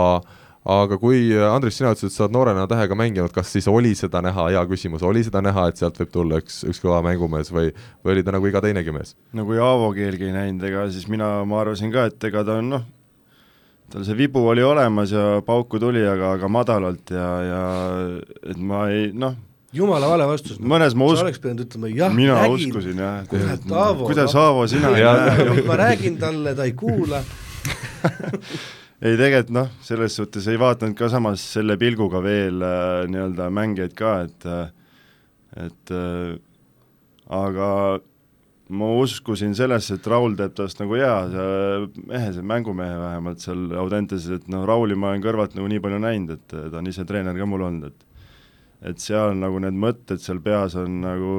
[0.64, 4.22] aga kui, Andres, sina ütlesid, et sa oled noorena tähega mänginud, kas siis oli seda
[4.24, 7.74] näha, hea küsimus, oli seda näha, et sealt võib tulla üks, üks kõva mängumees või,
[8.04, 9.12] või oli ta nagu iga teinegi mees?
[9.36, 12.58] no kui Aavo keelgi ei näinud, ega siis mina, ma arvasin ka, et ega ta
[12.62, 12.86] on noh,
[13.93, 17.64] tal see vibu oli olemas ja pauku tuli, aga, aga madalalt ja, ja
[18.51, 19.37] et ma ei noh,
[19.74, 20.61] jumala vale vastus.
[20.61, 21.18] mõnes ma us-.
[21.20, 22.70] sa oleks pidanud ütlema jah, mina nägin.
[22.70, 23.18] uskusin jah.
[23.30, 24.09] kurat, Aavo.
[24.09, 25.66] kuidas Aavo sina ei näe?
[25.68, 27.22] ma räägin talle, ta ei kuula
[29.05, 33.95] ei tegelikult noh, selles suhtes ei vaadanud ka samas selle pilguga veel äh, nii-öelda mängijaid
[33.99, 34.66] ka, et äh,
[35.66, 36.35] et äh,
[37.30, 37.68] aga
[38.68, 41.14] ma uskusin sellesse, et Raul teeb tast nagu hea
[42.08, 46.00] mehe, see mängumehe vähemalt seal Audenteses, et noh, Rauli ma olen kõrvalt nagu nii palju
[46.00, 48.10] näinud, et ta on ise treener ka mul olnud, et
[48.84, 51.34] et seal nagu need mõtted seal peas on nagu,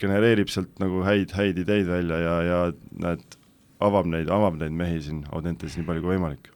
[0.00, 2.62] genereerib sealt nagu häid, häid ideid välja ja, ja
[3.04, 3.22] näed,
[3.82, 6.50] avab neid, avab neid mehi siin Audentes nii palju kui võimalik.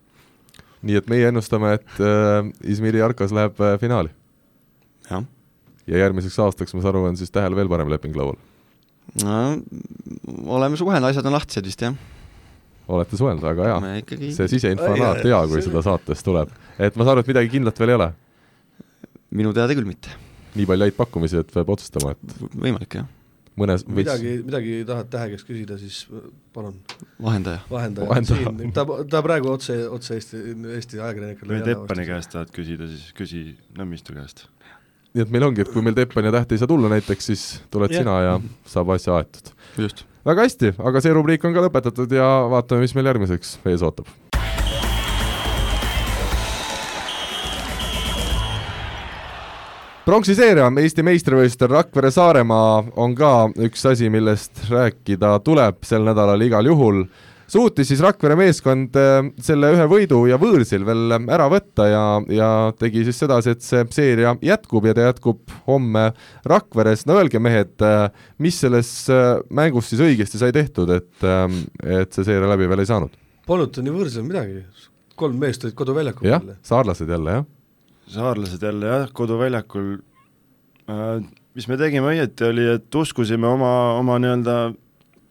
[0.84, 4.10] nii et meie ennustame, et äh, Izmiri Arkas läheb äh, finaali?
[5.10, 5.22] jah.
[5.86, 8.40] ja järgmiseks aastaks, ma saan aru, on siis Tähel veel parem leping laual?
[9.22, 9.38] No
[10.58, 11.96] oleme suhelnud, asjad on lahtised vist, jah.
[12.88, 13.96] olete suhelnud, väga hea.
[14.02, 14.30] Ikkagi...
[14.36, 16.52] see siseinfo on alati hea, kui seda saates tuleb.
[16.78, 18.12] et ma saan aru, et midagi kindlat veel ei ole?
[19.34, 20.14] minu teada küll mitte.
[20.54, 23.06] nii palju häid pakkumisi, et peab otsustama, et võimalik, jah.
[23.58, 26.04] mõnes võiks midagi, midagi tahad Tähe käest küsida, siis
[26.54, 26.80] palun.
[27.22, 27.62] vahendaja.
[27.70, 28.54] vahendaja, Vahendaja.
[28.58, 30.42] siin, ta, ta praegu otse, otse Eesti,
[30.76, 33.46] Eesti ajakirjanikele või Teppani käest tahad küsida, siis küsi
[33.78, 34.46] Nõmmistu käest.
[35.14, 37.42] Nii et meil ongi, et kui meil Teppan ja Täht ei saa tulla näiteks, siis
[37.70, 38.02] tuled Jah.
[38.02, 38.34] sina ja
[38.66, 39.52] saab asja aetud.
[40.26, 44.10] väga hästi, aga see rubriik on ka lõpetatud ja vaatame, mis meil järgmiseks ees ootab.
[50.04, 53.30] pronksi seeria Eesti meistrivõistlustel Rakvere-Saaremaa on ka
[53.68, 57.04] üks asi, millest rääkida tuleb sel nädalal igal juhul.
[57.50, 62.50] Suutis siis Rakvere meeskond eh, selle ühe võidu ja võõrsil veel ära võtta ja, ja
[62.78, 66.10] tegi siis sedasi, et see seeria jätkub ja ta jätkub homme
[66.48, 67.06] Rakveres.
[67.08, 67.84] no öelge, mehed,
[68.42, 71.12] mis selles eh, mängus siis õigesti sai tehtud, et,
[71.84, 73.20] et see seeria läbi veel ei saanud?
[73.44, 74.62] Polnud nii võõrsil midagi,
[75.20, 77.52] kolm meest olid koduväljakul jah, saarlased jälle, jah
[78.06, 79.98] saarlased jälle jah, koduväljakul
[80.90, 81.24] äh,.
[81.54, 84.56] mis me tegime õieti, oli, et uskusime oma, oma nii-öelda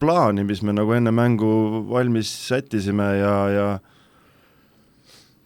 [0.04, 1.50] plaani, mis me nagu enne mängu
[1.88, 3.68] valmis sättisime ja, ja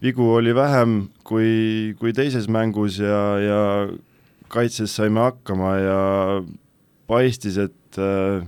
[0.02, 3.62] vigu oli vähem kui, kui teises mängus ja, ja
[4.50, 6.00] kaitses saime hakkama ja
[7.08, 8.46] paistis, et äh,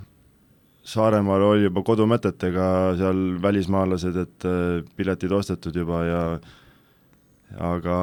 [0.90, 6.24] Saaremaal oli juba kodumätetega seal välismaalased, et äh, piletid ostetud juba ja
[7.70, 8.00] aga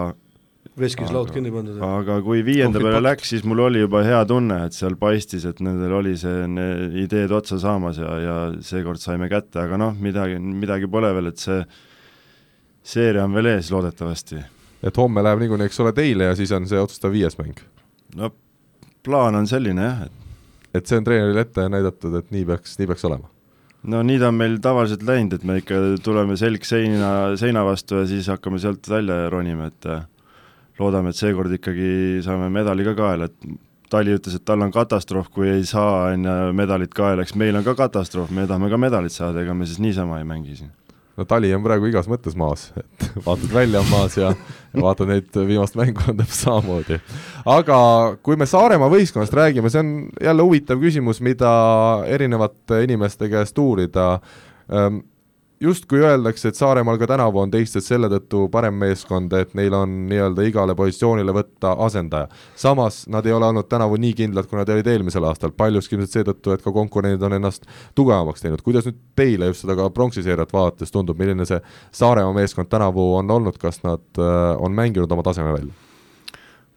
[0.80, 1.80] veskis laud kinni pandud.
[1.82, 5.60] aga kui viienda peale läks, siis mul oli juba hea tunne, et seal paistis, et
[5.64, 10.38] nendel oli see ne- ideed otsa saamas ja, ja seekord saime kätte, aga noh, midagi,
[10.38, 11.62] midagi pole veel, et see
[12.86, 14.42] seeria on veel ees loodetavasti.
[14.86, 17.56] et homme läheb niikuinii, eks ole, teile ja siis on see otsustav viies mäng?
[18.16, 18.30] no
[19.06, 20.24] plaan on selline jah, et
[20.76, 23.30] et see on treenerile ette näidatud, et nii peaks, nii peaks olema?
[23.86, 27.10] no nii ta on meil tavaliselt läinud, et me ikka tuleme selg seina,
[27.40, 29.88] seina vastu ja siis hakkame sealt välja ronima, et
[30.80, 33.56] loodame, et seekord ikkagi saame medali ka kaela, et
[33.90, 37.54] Tali ütles, et tal on katastroof, kui ei saa, on ju, medalit kaela, eks meil
[37.54, 40.72] on ka katastroof, me tahame ka medalit saada, ega me siis niisama ei mängi siin.
[41.16, 44.32] no Tali on praegu igas mõttes maas, et vaatad välja on maas ja,
[44.74, 46.98] ja vaatad neid viimast mängu on täpselt samamoodi.
[47.54, 47.78] aga
[48.26, 51.52] kui me Saaremaa võistkonnast räägime, see on jälle huvitav küsimus, mida
[52.10, 54.16] erinevate inimeste käest uurida.
[55.60, 59.94] Justkui öeldakse, et Saaremaal ka tänavu on teistest selle tõttu parem meeskond, et neil on
[60.10, 62.28] nii-öelda igale positsioonile võtta asendaja.
[62.56, 66.12] samas nad ei ole olnud tänavu nii kindlad, kui nad olid eelmisel aastal, paljuski ilmselt
[66.12, 68.62] seetõttu, et ka konkurendid on ennast tugevamaks teinud.
[68.62, 71.60] kuidas nüüd teile just seda ka pronksiseeriat vaadates tundub, milline see
[71.92, 75.72] Saaremaa meeskond tänavu on olnud, kas nad äh, on mänginud oma taseme välja?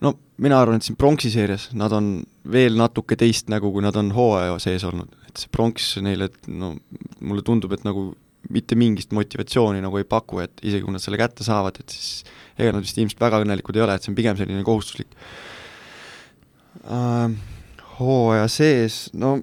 [0.01, 4.13] no mina arvan, et siin pronksiseerias nad on veel natuke teist nägu, kui nad on
[4.15, 6.77] hooaja sees olnud, et see pronks neile, no
[7.19, 8.13] mulle tundub, et nagu
[8.47, 12.23] mitte mingit motivatsiooni nagu ei paku, et isegi kui nad selle kätte saavad, et siis
[12.59, 15.11] ega nad vist ilmselt väga õnnelikud ei ole, et see on pigem selline kohustuslik
[16.87, 17.35] äh,.
[17.99, 19.35] hooaja sees, no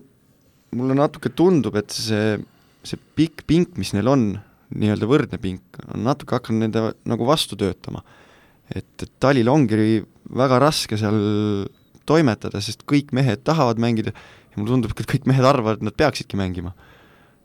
[0.77, 2.37] mulle natuke tundub, et see,
[2.87, 4.29] see pikk pink, mis neil on,
[4.77, 8.03] nii-öelda võrdne pink, on natuke hakanud nende nagu vastu töötama.
[8.73, 10.01] et, et Talil ongi
[10.35, 11.69] väga raske seal
[12.09, 15.95] toimetada, sest kõik mehed tahavad mängida ja mulle tundub, et kõik mehed arvavad, et nad
[15.95, 16.75] peaksidki mängima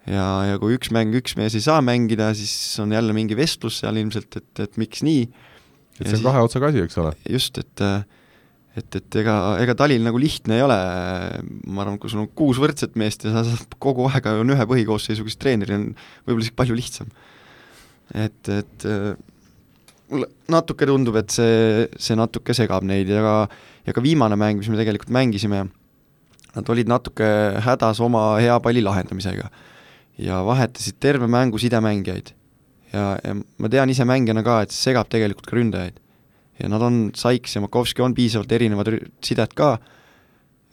[0.10, 3.82] ja, ja kui üks mäng, üks mees ei saa mängida, siis on jälle mingi vestlus
[3.84, 5.28] seal ilmselt, et, et miks nii.
[5.99, 7.14] et see on kahe otsaga asi, eks ole?
[7.30, 7.86] just, et
[8.72, 10.78] et, et ega, ega talil nagu lihtne ei ole,
[11.68, 14.68] ma arvan, kui sul on kuus võrdset meest ja sa saad kogu aeg on ühe
[14.70, 15.89] põhikoosseisuga, siis treeneril on
[16.24, 17.12] võib-olla isegi palju lihtsam.
[18.16, 18.88] et, et
[20.12, 23.36] mulle natuke tundub, et see, see natuke segab neid ja ka,
[23.88, 25.66] ja ka viimane mäng, mis me tegelikult mängisime,
[26.56, 27.28] nad olid natuke
[27.64, 29.52] hädas oma hea palli lahendamisega
[30.18, 32.34] ja vahetasid terve mängu sidemängijaid.
[32.93, 35.99] ja, ja ma tean ise mängijana ka, et see segab tegelikult ka ründajaid.
[36.59, 38.91] ja nad on, Saiks ja Makovski on piisavalt erinevad
[39.24, 39.78] sidet ka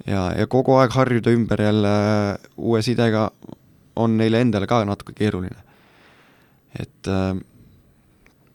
[0.07, 1.95] ja, ja kogu aeg harjuda ümber jälle
[2.57, 3.31] uue sidega
[3.97, 5.65] on neile endale ka natuke keeruline.
[6.79, 7.35] et äh,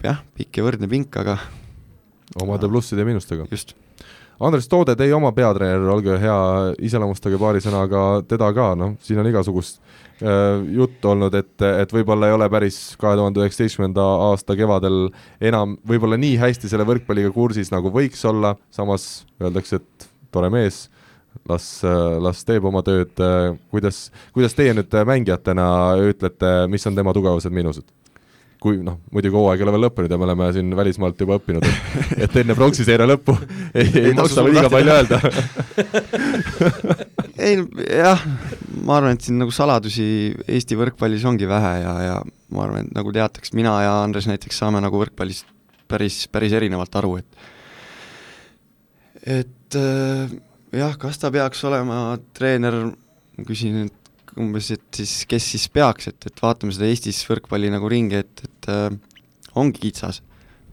[0.04, 1.38] jah, pikk ja võrdne pink, aga
[2.42, 3.46] omade plusside ja miinustega.
[3.50, 3.74] just.
[4.44, 6.38] Andres Toode, teie oma peatreener, olge hea,
[6.84, 9.78] iseloomustage paari sõnaga teda ka, noh, siin on igasugust
[10.20, 15.06] äh, juttu olnud, et, et võib-olla ei ole päris kahe tuhande üheksateistkümnenda aasta kevadel
[15.40, 20.84] enam võib-olla nii hästi selle võrkpalliga kursis, nagu võiks olla, samas öeldakse, et tore mees,
[21.48, 21.68] las,
[22.20, 23.16] las teeb oma tööd,
[23.72, 25.68] kuidas, kuidas teie nüüd mängijatena
[26.10, 27.86] ütlete, mis on tema tugevused-miinused?
[28.64, 31.66] Kui noh, muidugi hooaeg ei ole veel lõppenud ja me oleme siin välismaalt juba õppinud,
[31.68, 31.78] et,
[32.26, 33.36] et enne pronksiseeria lõppu
[33.74, 35.20] ei, ei, ei maksa liiga palju öelda.
[37.44, 37.58] Ei
[37.90, 38.22] jah,
[38.86, 40.06] ma arvan, et siin nagu saladusi
[40.46, 42.14] Eesti võrkpallis ongi vähe ja, ja
[42.54, 45.50] ma arvan, et nagu teataks, mina ja Andres näiteks saame nagu võrkpallist
[45.90, 47.52] päris, päris erinevalt aru, et
[49.24, 52.76] et et äh, jah, kas ta peaks olema treener,
[53.36, 54.03] ma küsin, et
[54.40, 58.44] umbes, et siis kes siis peaks, et, et vaatame seda Eestis võrkpalli nagu ringi, et,
[58.46, 58.88] et äh,
[59.60, 60.22] ongi kitsas.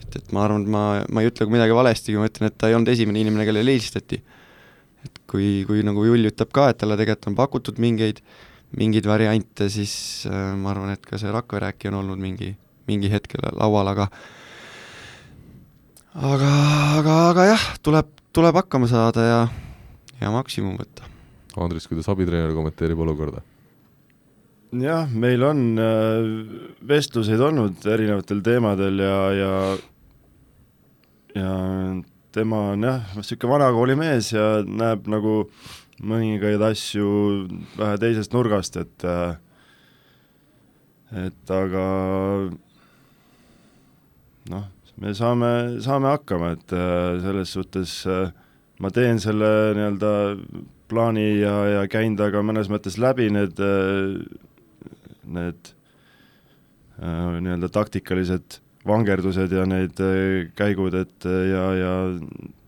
[0.01, 2.51] et, et ma arvan, et ma, ma ei ütle ka midagi valesti, kui ma ütlen,
[2.51, 4.21] et ta ei olnud esimene inimene, kellele helistati.
[5.05, 8.21] et kui, kui nagu Jull ütleb ka, et talle tegelikult on pakutud mingeid,
[8.77, 9.93] mingeid variante, siis
[10.29, 12.53] äh, ma arvan, et ka see Rakvere äkki on olnud mingi,
[12.89, 14.09] mingi hetkel laual, aga
[16.15, 16.51] aga,
[16.99, 19.39] aga, aga jah, tuleb, tuleb hakkama saada ja,
[20.19, 21.07] ja maksimum võtta.
[21.59, 23.43] Andres, kuidas abitreener kommenteerib olukorda?
[24.79, 26.29] jah, meil on äh,
[26.87, 29.53] vestluseid olnud erinevatel teemadel ja, ja
[31.35, 31.51] ja
[32.31, 35.35] tema on jah, niisugune vanakooli mees ja näeb nagu
[36.01, 37.07] mõningaid asju
[37.75, 39.35] vähe teisest nurgast, et äh,
[41.27, 41.85] et aga
[44.51, 44.69] noh,
[45.03, 45.51] me saame,
[45.83, 47.97] saame hakkama, et äh, selles suhtes
[48.81, 50.13] ma teen selle nii-öelda
[50.91, 53.59] plaani ja, ja käin temaga mõnes mõttes läbi need
[55.31, 55.71] need
[57.01, 61.93] äh, nii-öelda taktikalised vangerdused ja need äh, käigud, et äh, ja, ja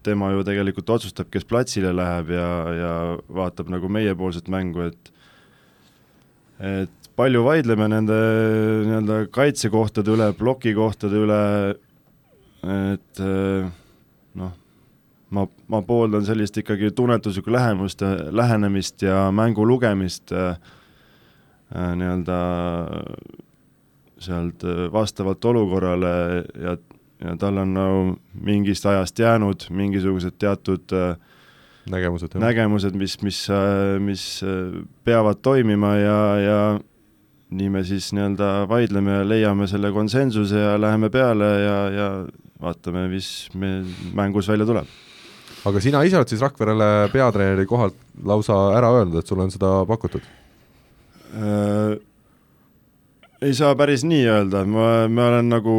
[0.05, 2.93] tema ju tegelikult otsustab, kes platsile läheb ja, ja
[3.31, 5.13] vaatab nagu meiepoolset mängu, et
[6.63, 8.17] et palju vaidleme nende
[8.87, 11.39] nii-öelda kaitsekohtade üle, plokikohtade üle,
[12.63, 13.21] et
[14.39, 14.53] noh,
[15.33, 20.55] ma, ma pooldan sellist ikkagi tunnetuslikku lähemust, lähenemist ja mängu lugemist äh,
[21.73, 22.37] Äh, nii-öelda
[24.21, 26.09] sealt äh, vastavalt olukorrale
[26.61, 26.75] ja,
[27.23, 28.01] ja tal on nagu
[28.45, 31.15] mingist ajast jäänud mingisugused teatud äh,
[31.89, 33.39] nägemused, nägemused, mis, mis,
[34.05, 34.25] mis
[35.03, 36.59] peavad toimima ja, ja
[37.49, 42.11] nii me siis nii-öelda vaidleme ja leiame selle konsensuse ja läheme peale ja, ja
[42.61, 43.79] vaatame, mis me
[44.13, 44.93] mängus välja tuleb.
[45.69, 49.75] Aga sina ise oled siis Rakverele peatreeneri kohalt lausa ära öelnud, et sulle on seda
[49.89, 50.25] pakutud?
[51.33, 51.99] äh,?
[53.43, 55.75] ei saa päris nii öelda, ma, ma olen nagu,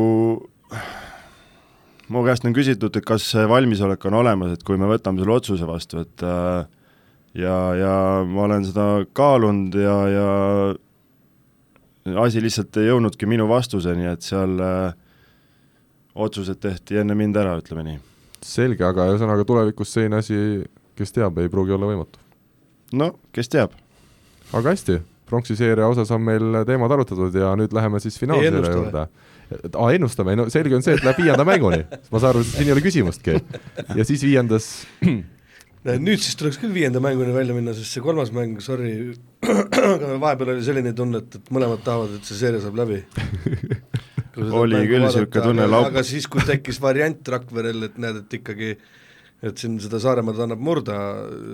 [2.13, 5.37] mu käest on küsitud, et kas see valmisolek on olemas, et kui me võtame selle
[5.39, 6.67] otsuse vastu, et äh,
[7.41, 7.95] ja, ja
[8.29, 10.29] ma olen seda kaalunud ja, ja
[12.21, 14.93] asi lihtsalt ei jõudnudki minu vastuseni, et seal äh,
[16.15, 17.99] otsused tehti enne mind ära, ütleme nii.
[18.45, 20.37] Selge, aga ühesõnaga tulevikus selline asi,
[20.99, 22.21] kes teab, ei pruugi olla võimatu?
[22.95, 23.75] no kes teab.
[24.53, 29.07] aga hästi pronksi seeria osas on meil teemad arutatud ja nüüd läheme siis finaalseeria juurde.
[29.73, 32.75] aa, ennustame, no selge on see, et läheb viienda mänguni, ma saan aru, siin ei
[32.77, 33.39] ole küsimustki.
[33.97, 34.69] ja siis viiendas
[36.07, 39.15] nüüd siis tuleks küll viienda mänguni välja minna, sest see kolmas mäng, sorry,
[39.95, 43.03] aga vahepeal oli selline tunne, et, et mõlemad tahavad, et see seeria saab läbi
[44.43, 45.93] oli küll niisugune tunne laup-.
[45.93, 48.75] aga siis, kui tekkis variant Rakverel, et näed, et ikkagi
[49.45, 50.97] et siin seda Saaremaad annab murda,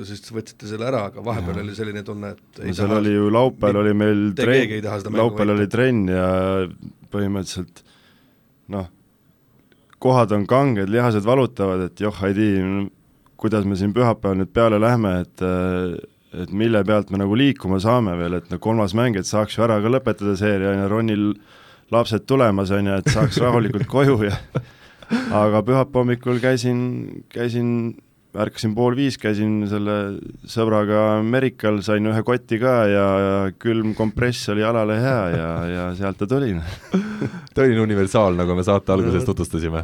[0.07, 1.65] siis võtsite selle ära, aga vahepeal ja.
[1.65, 6.13] oli selline tunne, et no seal oli ju laupäeval oli meil trenn, laupäeval oli trenn
[6.13, 6.29] ja
[7.11, 7.83] põhimõtteliselt
[8.71, 8.87] noh,
[10.01, 12.87] kohad on kanged, lihased valutavad, et joh, ei tea,
[13.41, 15.47] kuidas me siin pühapäeval nüüd peale lähme, et
[16.31, 19.65] et mille pealt me nagu liikuma saame veel, et no kolmas mäng, et saaks ju
[19.67, 21.25] ära ka lõpetada seeria, on ju, Ronil
[21.91, 24.37] lapsed tulemas, on ju, et saaks rahulikult koju ja
[25.43, 26.83] aga pühapäeva hommikul käisin,
[27.33, 27.97] käisin,
[28.39, 29.97] ärkasin pool viis, käisin selle
[30.49, 35.87] sõbraga Merikal, sain ühe koti ka ja, ja külm kompress oli jalale hea ja, ja
[35.99, 36.53] sealt ta tuli.
[37.57, 39.83] Tõeline universaal, nagu me saate alguses tutvustasime.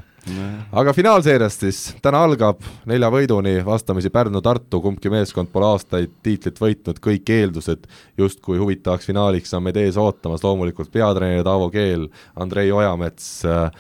[0.75, 7.03] aga finaalseeriast siis, täna algab nelja võiduni vastamisi Pärnu-Tartu, kumbki meeskond pole aastaid tiitlit võitnud,
[7.03, 7.87] kõik eeldused
[8.19, 13.71] justkui huvitavaks finaaliks on meid ees ootamas, loomulikult peatreener Taavo Keel, Andrei Ojamets äh,,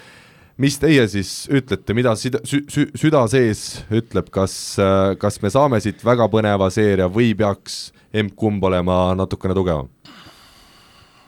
[0.62, 4.54] mis teie siis ütlete, mida sida, sü, sü, süda sees ütleb, kas,
[5.20, 9.90] kas me saame siit väga põneva seeria või peaks emb-kumb olema natukene tugevam?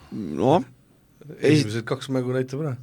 [0.09, 0.63] noh,
[1.37, 2.77] esimesed kaks mängu näitab ära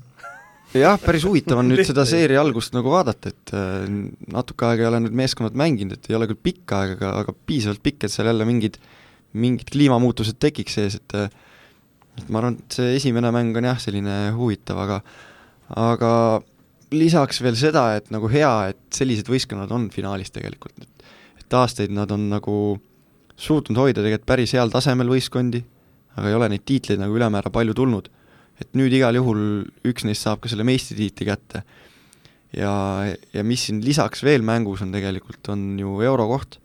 [0.75, 3.89] jah, päris huvitav on nüüd seda seeria algust nagu vaadata, et äh,
[4.33, 7.35] natuke aega ei ole nüüd meeskonnad mänginud, et ei ole küll pikka aega, aga, aga
[7.49, 8.79] piisavalt pikk, et seal jälle mingid,
[9.37, 11.43] mingid kliimamuutused tekiks sees, et äh,
[12.17, 15.01] et ma arvan, et see esimene mäng on jah, selline huvitav, aga
[15.75, 16.43] aga
[16.95, 20.97] lisaks veel seda, et nagu hea, et sellised võistkonnad on finaalis tegelikult, et
[21.47, 22.53] et aastaid nad on nagu
[23.39, 25.61] suutnud hoida tegelikult päris heal tasemel võistkondi,
[26.17, 28.11] aga ei ole neid tiitleid nagu ülemäära palju tulnud.
[28.57, 31.63] et nüüd igal juhul üks neist saab ka selle meistritiitli kätte.
[32.57, 32.73] ja,
[33.33, 36.59] ja mis siin lisaks veel mängus on tegelikult, on ju eurokoht,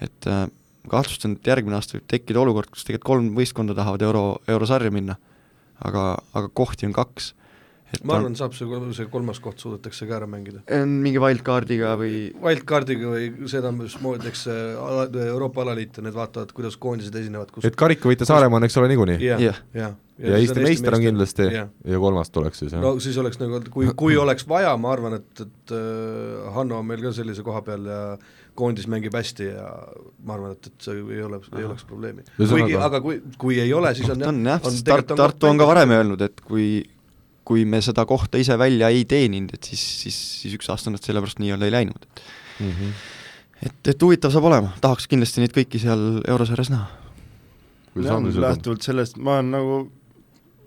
[0.00, 0.46] et äh,
[0.88, 5.18] kahtlustan, et järgmine aasta võib tekkida olukord, kus tegelikult kolm võistkonda tahavad euro, eurosarja minna,
[5.84, 7.34] aga, aga kohti on kaks
[8.06, 8.66] ma arvan, saab see,
[8.96, 10.62] see kolmas koht suudetakse ka ära mängida.
[10.78, 16.16] on mingi wildcardiga või Wildcardiga või seda, mismoodi, eks see ala, Euroopa alaliit ja need
[16.16, 19.20] vaatavad, kuidas koondised esinevad, kus et karikavõitja Saaremaa on, eks ole, niikuinii?
[19.22, 19.60] jah, jah.
[19.76, 19.94] jah.
[20.18, 21.70] ja Eesti meister on kindlasti jah.
[21.86, 25.20] ja kolmas tuleks siis, jah no siis oleks nagu, kui, kui oleks vaja, ma arvan,
[25.20, 28.00] et, et äh, Hanno on meil ka sellise koha peal ja
[28.56, 29.70] koondis mängib hästi ja
[30.26, 32.24] ma arvan, et, et see ei ole, ei oleks probleemi.
[32.40, 35.92] Kuigi, aga kui, kui ei ole, siis on jah, on tegelikult Tartu on ka varem
[35.98, 36.80] öelnud, et kui
[37.46, 41.02] kui me seda kohta ise välja ei teeninud, et siis, siis, siis üks aasta nad
[41.02, 42.06] sellepärast nii-öelda ei läinud.
[42.60, 42.70] mm.
[42.70, 42.94] -hmm.
[43.68, 46.86] et, et huvitav saab olema, tahaks kindlasti neid kõiki seal eurosarjas näha.
[47.96, 49.78] lähtuvalt sellest ma olen nagu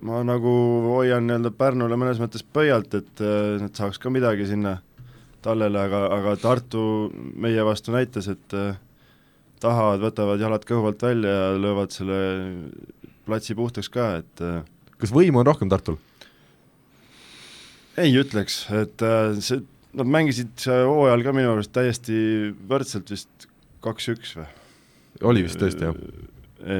[0.01, 0.51] ma nagu
[0.95, 4.77] hoian nii-öelda Pärnule mõnes mõttes pöialt, et äh, nad saaks ka midagi sinna
[5.43, 6.83] tallele, aga, aga Tartu
[7.35, 8.77] meie vastu näitas, et äh,
[9.63, 12.19] tahavad, võtavad jalad kõhu alt välja ja löövad selle
[13.27, 14.61] platsi puhtaks ka, et äh,
[14.99, 15.99] kas võimu on rohkem Tartul?
[17.99, 19.61] Ei ütleks, et äh, see,
[19.97, 22.17] nad mängisid see hooajal ka minu arust täiesti
[22.69, 23.47] võrdselt vist
[23.83, 24.47] kaks-üks või?
[25.29, 25.97] oli vist tõesti, jah?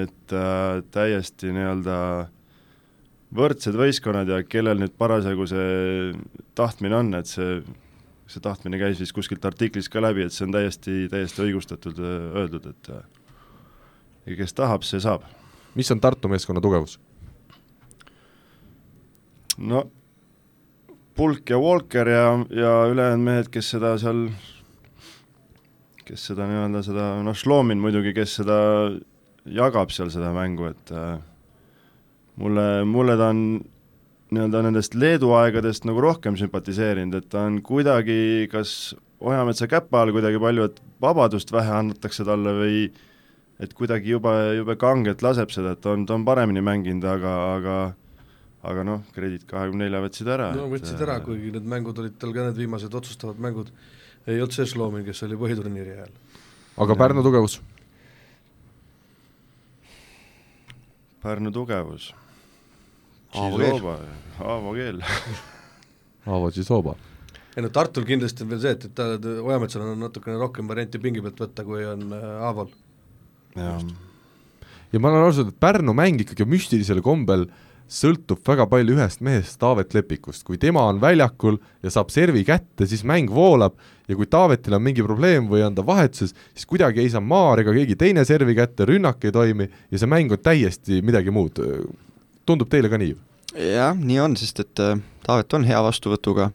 [0.03, 1.97] et äh, täiesti nii-öelda
[3.35, 6.13] võrdsed võistkonnad ja kellel nüüd parasjagu see
[6.57, 7.59] tahtmine on, et see,
[8.29, 12.17] see tahtmine käis vist kuskilt artiklist ka läbi, et see on täiesti, täiesti õigustatud äh,
[12.41, 13.05] öeldud, et äh,
[14.29, 15.27] ja kes tahab, see saab.
[15.75, 16.99] mis on Tartu meeskonna tugevus?
[19.59, 19.87] no
[21.19, 24.21] Pulk ja Walker ja, ja ülejäänud mehed, kes seda seal,
[26.07, 28.59] kes seda nii-öelda seda, noh, Šlomin muidugi, kes seda
[29.43, 31.17] jagab seal seda mängu, et äh,
[32.39, 33.43] mulle, mulle ta on
[34.31, 40.15] nii-öelda nendest Leedu aegadest nagu rohkem sümpatiseerinud, et ta on kuidagi kas Ojametsa käpa all
[40.15, 42.83] kuidagi palju, et vabadust vähe antakse talle või
[43.59, 47.33] et kuidagi jube, jube kangelt laseb seda, et ta on, ta on paremini mänginud, aga,
[47.57, 47.79] aga
[48.67, 50.51] aga noh, Kredit kahekümne nelja võtsid ära.
[50.55, 53.71] no võtsid ära, kuigi need mängud olid tal ka need viimased otsustavad mängud,
[54.27, 56.15] ei olnud see Šlomin, kes oli põhiturniiri ajal.
[56.85, 57.59] aga Pärnu tugevus?
[61.23, 62.13] Pärnu tugevus.
[63.35, 63.87] Aavo keel.
[64.51, 65.01] Aavo keel.
[66.25, 66.95] Aavo Tšisoba.
[67.55, 69.07] ei no Tartul kindlasti on veel see, et, et ta,
[69.43, 72.69] Ojametsal on natukene rohkem variante pingi pealt võtta, kui on äh, Aaval.
[73.55, 77.47] ja ma olen aru saanud, et Pärnu mäng ikkagi müstilisel kombel
[77.89, 82.85] sõltub väga palju ühest mehest, Taavet Lepikust, kui tema on väljakul ja saab servi kätte,
[82.87, 83.79] siis mäng voolab
[84.09, 87.63] ja kui Taavetil on mingi probleem või on ta vahetuses, siis kuidagi ei saa Maar
[87.63, 91.61] ega keegi teine servi kätte, rünnak ei toimi ja see mäng on täiesti midagi muud.
[92.45, 93.15] tundub teile ka nii?
[93.57, 96.51] jah, nii on, sest et äh, Taavet on hea vastuvõtuga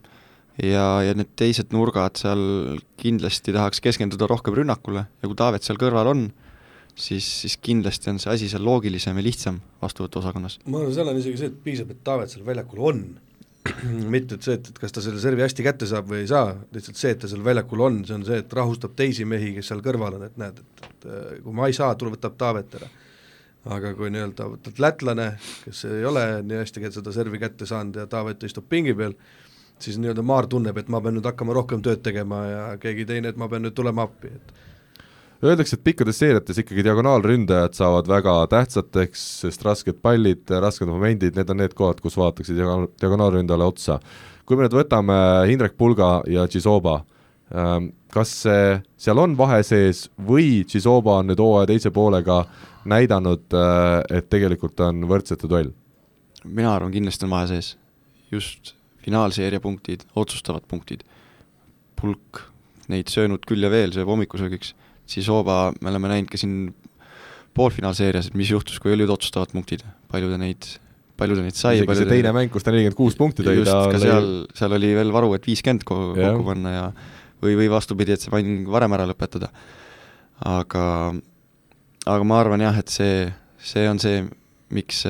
[0.63, 5.79] ja, ja need teised nurgad seal kindlasti tahaks keskenduda rohkem rünnakule ja kui Taavet seal
[5.81, 6.25] kõrval on,
[6.95, 10.59] siis, siis kindlasti on see asi seal loogilisem ja lihtsam vastuvõtuosakonnas.
[10.67, 13.05] ma arvan, seal on isegi see, et piisab, et Taavet seal väljakul on,
[14.15, 16.53] mitte et see, et, et kas ta selle servi hästi kätte saab või ei saa,
[16.75, 19.73] lihtsalt see, et ta seal väljakul on, see on see, et rahustab teisi mehi, kes
[19.73, 21.09] seal kõrval on, et näed, et, et
[21.45, 22.91] kui ma ei saa, tule võtab Taavet ära.
[23.75, 25.31] aga kui nii-öelda võtad lätlane,
[25.65, 29.17] kes ei ole nii hästi seda servi kätte saanud ja Taavet istub pingi peal,
[29.81, 33.33] siis nii-öelda Maar tunneb, et ma pean nüüd hakkama rohkem tööd tegema ja keegi teine,
[33.33, 34.53] et ma pean nüüd tulema appi, et
[35.45, 41.51] Öeldakse, et pikkades seeriates ikkagi diagonaalründajad saavad väga tähtsateks, sest rasked pallid, rasked momendid, need
[41.53, 43.99] on need kohad, kus vaadatakse diagonaal, diagonaalründajale otsa.
[44.45, 45.17] kui me nüüd võtame
[45.53, 46.99] Indrek Pulga ja Tšisoba,
[48.13, 52.45] kas see, seal on vahe sees või Tšisoba on nüüd hooaja teise poolega
[52.89, 53.45] näidanud,
[54.11, 55.73] et tegelikult on võrdsete duell?
[56.45, 57.77] mina arvan, kindlasti on vahe sees.
[58.33, 58.75] just
[59.05, 61.05] finaalseeria punktid, otsustavad punktid.
[62.01, 62.41] pulk
[62.89, 64.75] neid söönud küll ja veel, sööb hommikusöögiks,
[65.11, 66.73] siis hooba me oleme näinud ka siin
[67.55, 70.67] poolfinaalseerias, et mis juhtus, kui olid otsustavad punktid, palju ta neid,
[71.21, 73.71] palju ta neid sai, isegi see teine mäng, kus ta nelikümmend kuus punkti tõi, just,
[73.71, 76.85] ka seal, seal oli veel varu, et viiskümmend kokku panna ja
[77.45, 79.53] või, või vastupidi, et see mäng varem ära lõpetada.
[80.51, 80.85] aga,
[82.05, 83.29] aga ma arvan jah, et see,
[83.63, 84.25] see on see,
[84.75, 85.05] miks,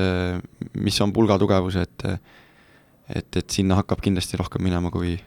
[0.77, 2.09] mis on pulga tugevus, et
[3.05, 5.19] et, et sinna hakkab kindlasti rohkem minema, kui,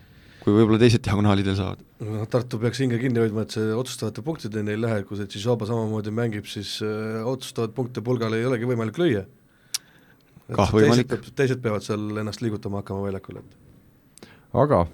[0.47, 1.81] kui võib-olla teised diagonaalidel saavad.
[2.07, 5.67] noh, Tartu peaks hinge kinni hoidma, et see otsustavate punktideni ei lähe, kui see Tšižoba
[5.67, 9.25] samamoodi mängib, siis äh, otsustavaid punkte pulgal ei olegi võimalik lüüa.
[10.55, 11.11] Kah võimalik.
[11.35, 14.85] teised peavad seal ennast liigutama hakkama väljakul, et aga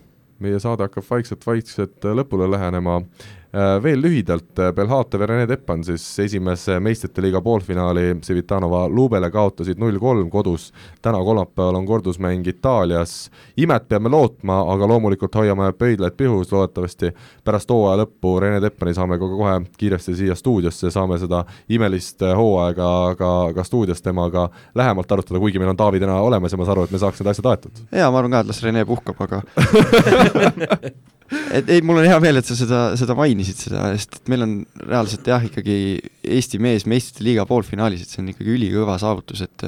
[0.42, 6.04] meie saade hakkab vaikselt-vaikselt lõpule lähenema Äh, veel lühidalt, äh, Belhatov ja Rene Teppan siis
[6.20, 13.88] esimese meistrite liiga poolfinaali Civitanova Lubele kaotasid null-kolm kodus, täna kolmapäeval on kordusmäng Itaalias, imet
[13.88, 17.14] peame lootma, aga loomulikult hoiame pöidlaid pihus, loodetavasti
[17.46, 22.34] pärast hooaja lõppu Rene Teppani saame ka kohe kiiresti siia stuudiosse, saame seda imelist äh,
[22.38, 26.66] hooaega ka, ka stuudios temaga lähemalt arutada, kuigi meil on Taavi täna olemas ja ma
[26.66, 27.86] saan aru, et me saaks need asjad aetud.
[27.92, 29.44] jaa, ma arvan ka, et las Rene puhkab, aga
[31.54, 34.46] et ei, mul on hea meel, et sa seda, seda mainisid, seda, sest et meil
[34.46, 35.78] on reaalselt jah, ikkagi
[36.24, 39.68] Eesti mees meistrite liiga poolfinaalis, et see on ikkagi ülikõva saavutus, et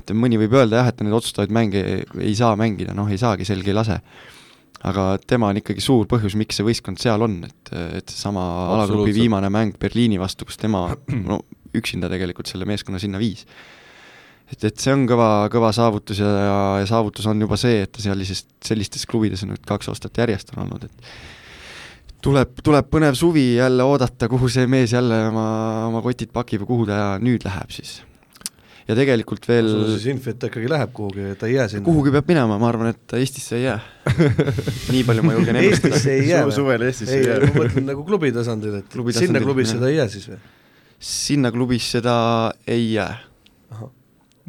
[0.00, 1.80] et mõni võib öelda jah, et neid otsustavaid mänge
[2.16, 4.00] ei saa mängida, noh ei saagi, selge ei lase.
[4.80, 8.46] aga tema on ikkagi suur põhjus, miks see võistkond seal on, et, et seesama
[8.78, 10.86] alagrupi viimane mäng Berliini vastu, kus tema
[11.28, 11.42] no
[11.76, 13.44] üksinda tegelikult selle meeskonna sinna viis
[14.50, 16.30] et, et see on kõva, kõva saavutus ja,
[16.80, 20.54] ja, saavutus on juba see, et ta sellisest, sellistes klubides on nüüd kaks aastat järjest
[20.56, 21.10] on olnud, et
[22.24, 25.48] tuleb, tuleb põnev suvi jälle oodata, kuhu see mees jälle oma,
[25.88, 28.00] oma kotid pakib ja kuhu ta nüüd läheb siis.
[28.88, 31.86] ja tegelikult veel sul siis info, et ta ikkagi läheb kuhugi, ta ei jää sinna?
[31.86, 33.78] kuhugi peab minema, ma arvan, et ta Eestisse ei jää
[34.94, 35.94] nii palju ma julgen ennustada.
[35.94, 36.58] Eestisse ei jää Su?
[36.60, 37.40] suvel Eestisse ei jää?
[37.46, 40.40] ma mõtlen nagu klubi tasandil, et klubi tasandil, sinna klubisse ta ei jää siis või?
[41.00, 42.18] sinna klubisse ta
[42.68, 43.29] ei jää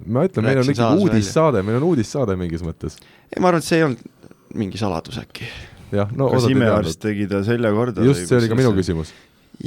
[0.05, 2.97] ma ütlen, meil on ikkagi uudissaade, meil on uudissaade mingis mõttes.
[3.31, 5.49] ei, ma arvan, et see ei olnud mingi saladus äkki.
[5.95, 8.05] jah, no kas imearst tegi ta selja korda?
[8.05, 9.13] just, see oli ka minu küsimus.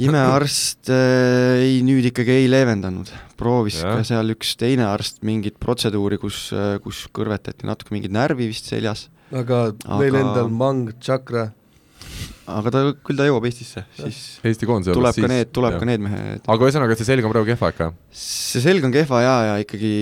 [0.07, 3.97] imearst äh, ei, nüüd ikkagi ei leevendanud, proovis ja.
[3.97, 8.71] ka seal üks teine arst mingit protseduuri, kus, äh, kus kõrvetati natuke mingit närvi vist
[8.71, 9.07] seljas.
[9.31, 10.01] aga, aga...
[10.01, 11.49] meil endal mang, tšakra
[12.45, 15.81] aga ta, küll ta jõuab Eestisse, siis Eesti koondise tuleb ka need, tuleb jah.
[15.81, 16.45] ka need mehed.
[16.45, 17.89] aga ühesõnaga, et see selg on praegu kehva ikka?
[18.25, 19.95] see selg on kehva jaa, ja ikkagi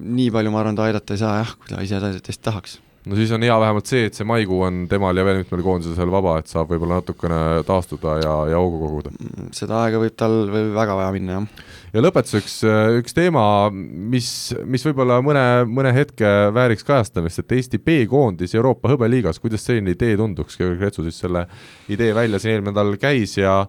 [0.00, 2.78] nii palju ma arvan, ta aidata ei saa jah, kui ta ise tõesti tahaks
[3.08, 6.10] no siis on hea vähemalt see, et see maikuu on temal ja veel mitmel koondisel
[6.12, 7.38] vaba, et saab võib-olla natukene
[7.68, 9.12] taastuda ja, ja hoogu koguda.
[9.16, 11.62] Mm, seda aega võib tal veel väga vaja minna, jah.
[11.94, 14.28] ja lõpetuseks äh, üks teema, mis,
[14.68, 20.18] mis võib-olla mõne, mõne hetke vääriks kajastamist, et Eesti B-koondis Euroopa hõbeliigas, kuidas selline idee
[20.20, 21.46] tunduks, Georg Retsu siis selle
[21.88, 23.62] idee välja siin eelmine nädal käis ja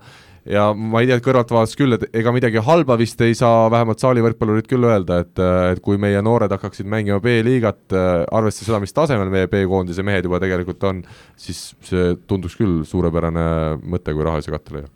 [0.49, 4.23] ja ma ei tea, kõrvaltvaates küll, et ega midagi halba vist ei saa vähemalt saali
[4.25, 9.29] võrkpallurid küll öelda, et et kui meie noored hakkaksid mängima B-liigat, arvestades seda, mis tasemel
[9.33, 11.03] meie B-koondise mehed juba tegelikult on,
[11.39, 13.45] siis see tunduks küll suurepärane
[13.81, 14.95] mõte, kui rahalise katte leiab.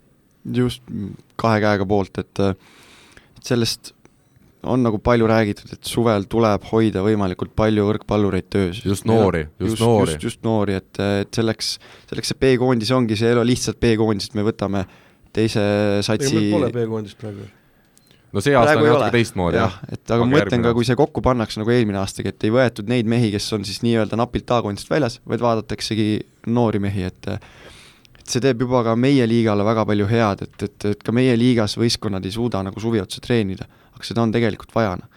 [0.56, 0.82] just,
[1.38, 3.92] kahe käega poolt, et et sellest
[4.66, 8.80] on nagu palju räägitud, et suvel tuleb hoida võimalikult palju võrkpallureid töös.
[8.84, 10.16] just noori, just, noori.
[10.16, 11.76] just, just noori, et, et selleks,
[12.10, 14.82] selleks see B-koondis ongi, see ei ole lihtsalt B-koondis, et me võtame
[15.36, 15.62] teise
[16.06, 17.46] satsi pole B-koondist praegu.
[18.34, 20.88] No see aasta praegu on natuke teistmoodi jah, et aga, aga ma mõtlen ka, kui
[20.88, 24.18] see kokku pannakse nagu eelmine aastagi, et ei võetud neid mehi, kes on siis nii-öelda
[24.18, 26.10] napilt A-koondisest väljas, vaid vaadataksegi
[26.52, 30.88] noori mehi, et et see teeb juba ka meie liigale väga palju head, et, et,
[30.90, 34.74] et ka meie liigas võistkonnad ei suuda nagu suvi otsa treenida, aga seda on tegelikult
[34.74, 35.15] vaja, noh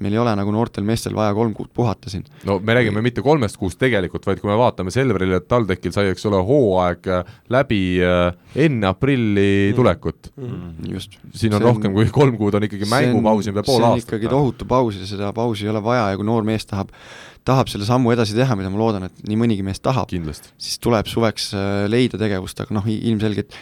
[0.00, 2.24] meil ei ole nagu noortel meestel vaja kolm kuud puhata siin.
[2.48, 6.10] no me räägime mitte kolmest kuust tegelikult, vaid kui me vaatame Selveril ja TalTechil sai,
[6.14, 8.30] eks ole, hooaeg äh, läbi äh,
[8.66, 9.78] enne aprilli mm.
[9.78, 10.92] tulekut mm..
[10.94, 11.18] just.
[11.34, 14.08] siin on, on rohkem kui kolm kuud on ikkagi mängupausi peale pool aastat.
[14.08, 16.94] ikkagi tohutu paus ja seda pausi ei ole vaja ja kui noor mees tahab
[17.44, 21.08] tahab selle sammu edasi teha, mida ma loodan, et nii mõnigi mees tahab, siis tuleb
[21.10, 23.56] suveks äh, leida tegevust, aga noh, ilmselgelt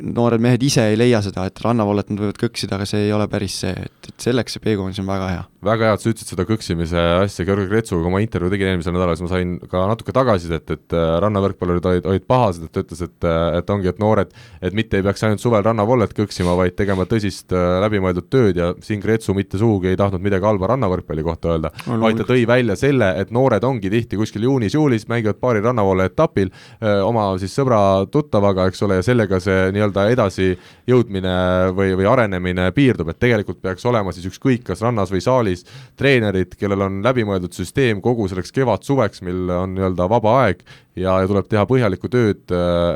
[0.00, 3.26] noored mehed ise ei leia seda, et rannavallet nad võivad kõksida, aga see ei ole
[3.30, 5.42] päris see, et, et selleks see B-koondis on väga hea.
[5.66, 9.18] väga hea, et sa ütlesid seda kõksimise asja, Georgi Kretsuga ma intervjuu tegin eelmisel nädalal,
[9.18, 13.02] siis ma sain ka natuke tagasisidet, et äh, rannavõrkpallurid olid, olid pahased, et ta ütles,
[13.06, 14.32] et, äh, et ongi, et noored,
[14.62, 18.72] et mitte ei peaks ainult suvel rannavollet kõksima, vaid tegema tõsist äh, läbimõeldud tööd ja
[18.84, 22.78] siin Kretsu mitte sugugi ei tahtnud midagi halba rannavõrkpalli kohta öelda, vaid ta tõi välja
[22.80, 28.68] selle, et noored ongi tihti kuskil juunis-juulis, mängivad paari rannavoole etapil öö, oma siis sõbra-tuttavaga,
[28.70, 31.34] eks ole, ja sellega see nii-öelda edasijõudmine
[31.76, 35.66] või, või arenemine piirdub, et tegelikult peaks olema siis ükskõik, kas rannas või saalis
[35.98, 40.64] treenerid, kellel on läbimõeldud süsteem kogu selleks kevad-suveks, mil on nii-öelda vaba aeg
[40.94, 42.44] ja, ja tuleb teha põhjalikku tööd,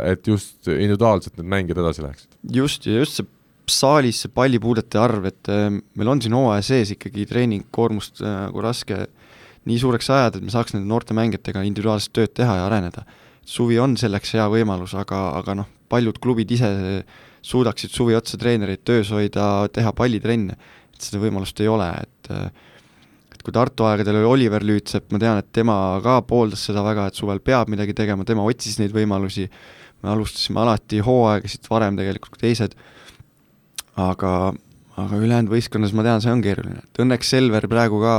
[0.05, 2.31] et just individuaalselt need mängijad edasi läheksid.
[2.63, 3.33] just, ja just see
[3.71, 8.65] saalis see pallipuudete arv, et äh, meil on siin hooaja sees ikkagi treeningkoormust äh, nagu
[8.65, 9.07] raske
[9.65, 13.05] nii suureks ajada, et me saaks nende noorte mängijatega individuaalset tööd teha ja areneda.
[13.45, 16.71] suvi on selleks hea võimalus, aga, aga noh, paljud klubid ise
[17.45, 20.57] suudaksid suvi otsa treenereid töös hoida, teha pallitrenne,
[20.95, 22.33] et seda võimalust ei ole, et
[23.35, 27.09] et kui Tartu aegadel oli Oliver Lüütsepp, ma tean, et tema ka pooldas seda väga,
[27.11, 29.49] et suvel peab midagi tegema, tema otsis neid võimalusi,
[30.05, 32.77] me alustasime alati hooaegasid varem tegelikult kui teised,
[34.01, 34.33] aga,
[35.01, 38.17] aga ülejäänud võistkonnas ma tean, see on keeruline, et õnneks Selver praegu ka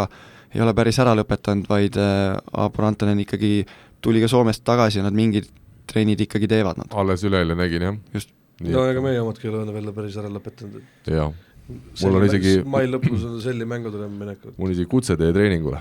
[0.55, 3.65] ei ole päris ära lõpetanud, vaid äh, Aapur Antonen ikkagi
[4.03, 5.49] tuli ka Soomest tagasi ja nad mingid
[5.89, 6.93] trennid ikkagi teevad nad.
[6.93, 7.99] alles üleeile nägin jah.
[8.13, 8.33] Just.
[8.61, 11.29] no ega meie omadki ei ole veel päris ära lõpetanud, et jaa,
[11.65, 15.79] Mul on isegi- mai lõpus on selli mängudele minekut, mul isegi kutsetee treeningule,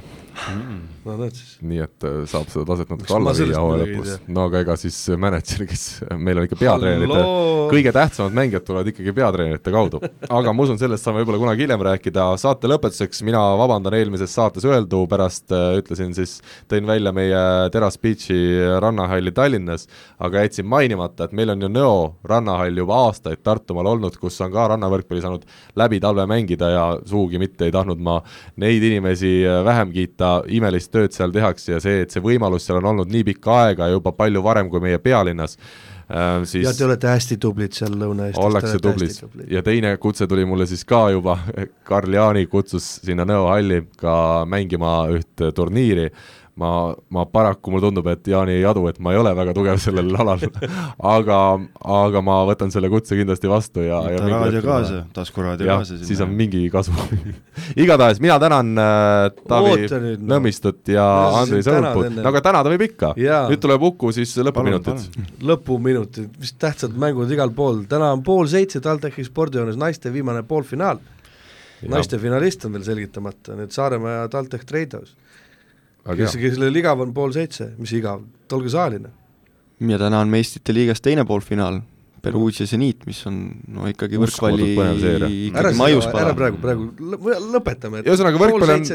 [1.05, 1.59] no näed siis.
[1.61, 4.15] nii et äh, saab seda taset natuke alla viia hooaja lõpus.
[4.33, 5.83] no aga ega siis mänedžer, kes,
[6.17, 7.19] meil on ikka peatreenerite,
[7.75, 10.01] kõige tähtsamad mängijad tulevad ikkagi peatreenerite kaudu.
[10.39, 14.65] aga ma usun, sellest saame võib-olla kunagi hiljem rääkida, saate lõpetuseks mina vabandan eelmises saates
[14.65, 16.39] öeldu pärast, ütlesin siis,
[16.71, 17.45] tõin välja meie
[17.77, 18.41] Teras Beachi
[18.81, 19.85] rannahalli Tallinnas,
[20.17, 24.53] aga jätsin mainimata, et meil on ju Nõo rannahall juba aastaid Tartumaal olnud, kus on
[24.55, 25.45] ka rannavõrkpalli saanud
[25.77, 28.21] läbi talve mängida ja sugugi mitte ei tahtnud ma
[28.63, 29.33] neid inimesi
[29.65, 33.25] vähem kiita, imelist tööd seal tehakse ja see, et see võimalus seal on olnud nii
[33.33, 35.59] pikka aega ja juba palju varem kui meie pealinnas,
[36.45, 38.41] siis ja te olete hästi tublid seal Lõuna-Eestis.
[38.45, 39.51] ollakse tublid.
[39.51, 41.39] Ja teine kutse tuli mulle siis ka juba,
[41.89, 46.11] Karl Jaani kutsus sinna Nõo halli ka mängima üht turniiri,
[46.61, 49.79] ma, ma paraku, mulle tundub, et Jaani ei adu, et ma ei ole väga tugev
[49.83, 50.43] sellel alal,
[51.11, 51.39] aga,
[51.97, 56.21] aga ma võtan selle kutse kindlasti vastu ja, ja võta raadio kaasa taskuraadio kaasa siis
[56.25, 56.95] on mingi kasu.
[57.85, 60.23] igatahes mina tänan äh, Taavi nüüd.
[60.31, 61.07] Nõmmistut ja
[61.49, 62.23] Sõõruput, enne?
[62.23, 63.15] no aga tänada võib ikka.
[63.19, 65.09] Nüüd tuleb Uku siis lõpuminutid.
[65.45, 71.03] lõpuminutid, mis tähtsad mängud igal pool, täna on pool seitse TalTechi spordijoones naiste viimane poolfinaal.
[71.91, 75.17] naiste finalist on veel selgitamata, need Saaremaa ja TalTech Treidhaus.
[76.05, 79.11] Aga kes, kellel igav on pool seitse, mis igav, olge saaline.
[79.81, 81.81] ja täna on meistrite liigas teine poolfinaal,
[82.25, 83.35] Perugia seniit, mis on
[83.69, 84.71] no ikkagi võrkpalli
[85.53, 85.73] ära
[86.23, 88.01] ära praegu, praegu lõ- lõpetame.
[88.01, 88.87] Ühesõnaga, võrkpall on-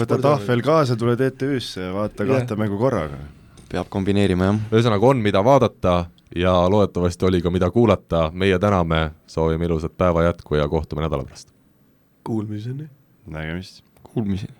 [0.00, 2.38] võta tahvel kaasa, tule TTÜ-sse ja vaata Jah.
[2.38, 3.18] kahte mängu korraga.
[3.68, 4.60] peab kombineerima, jah.
[4.72, 10.24] ühesõnaga on, mida vaadata ja loodetavasti oli ka, mida kuulata, meie täname, soovime ilusat päeva
[10.24, 11.52] jätku ja kohtume nädala pärast.
[12.24, 12.88] Kuulmiseni.
[13.26, 13.82] nägemist.
[14.02, 14.59] Kuulmiseni.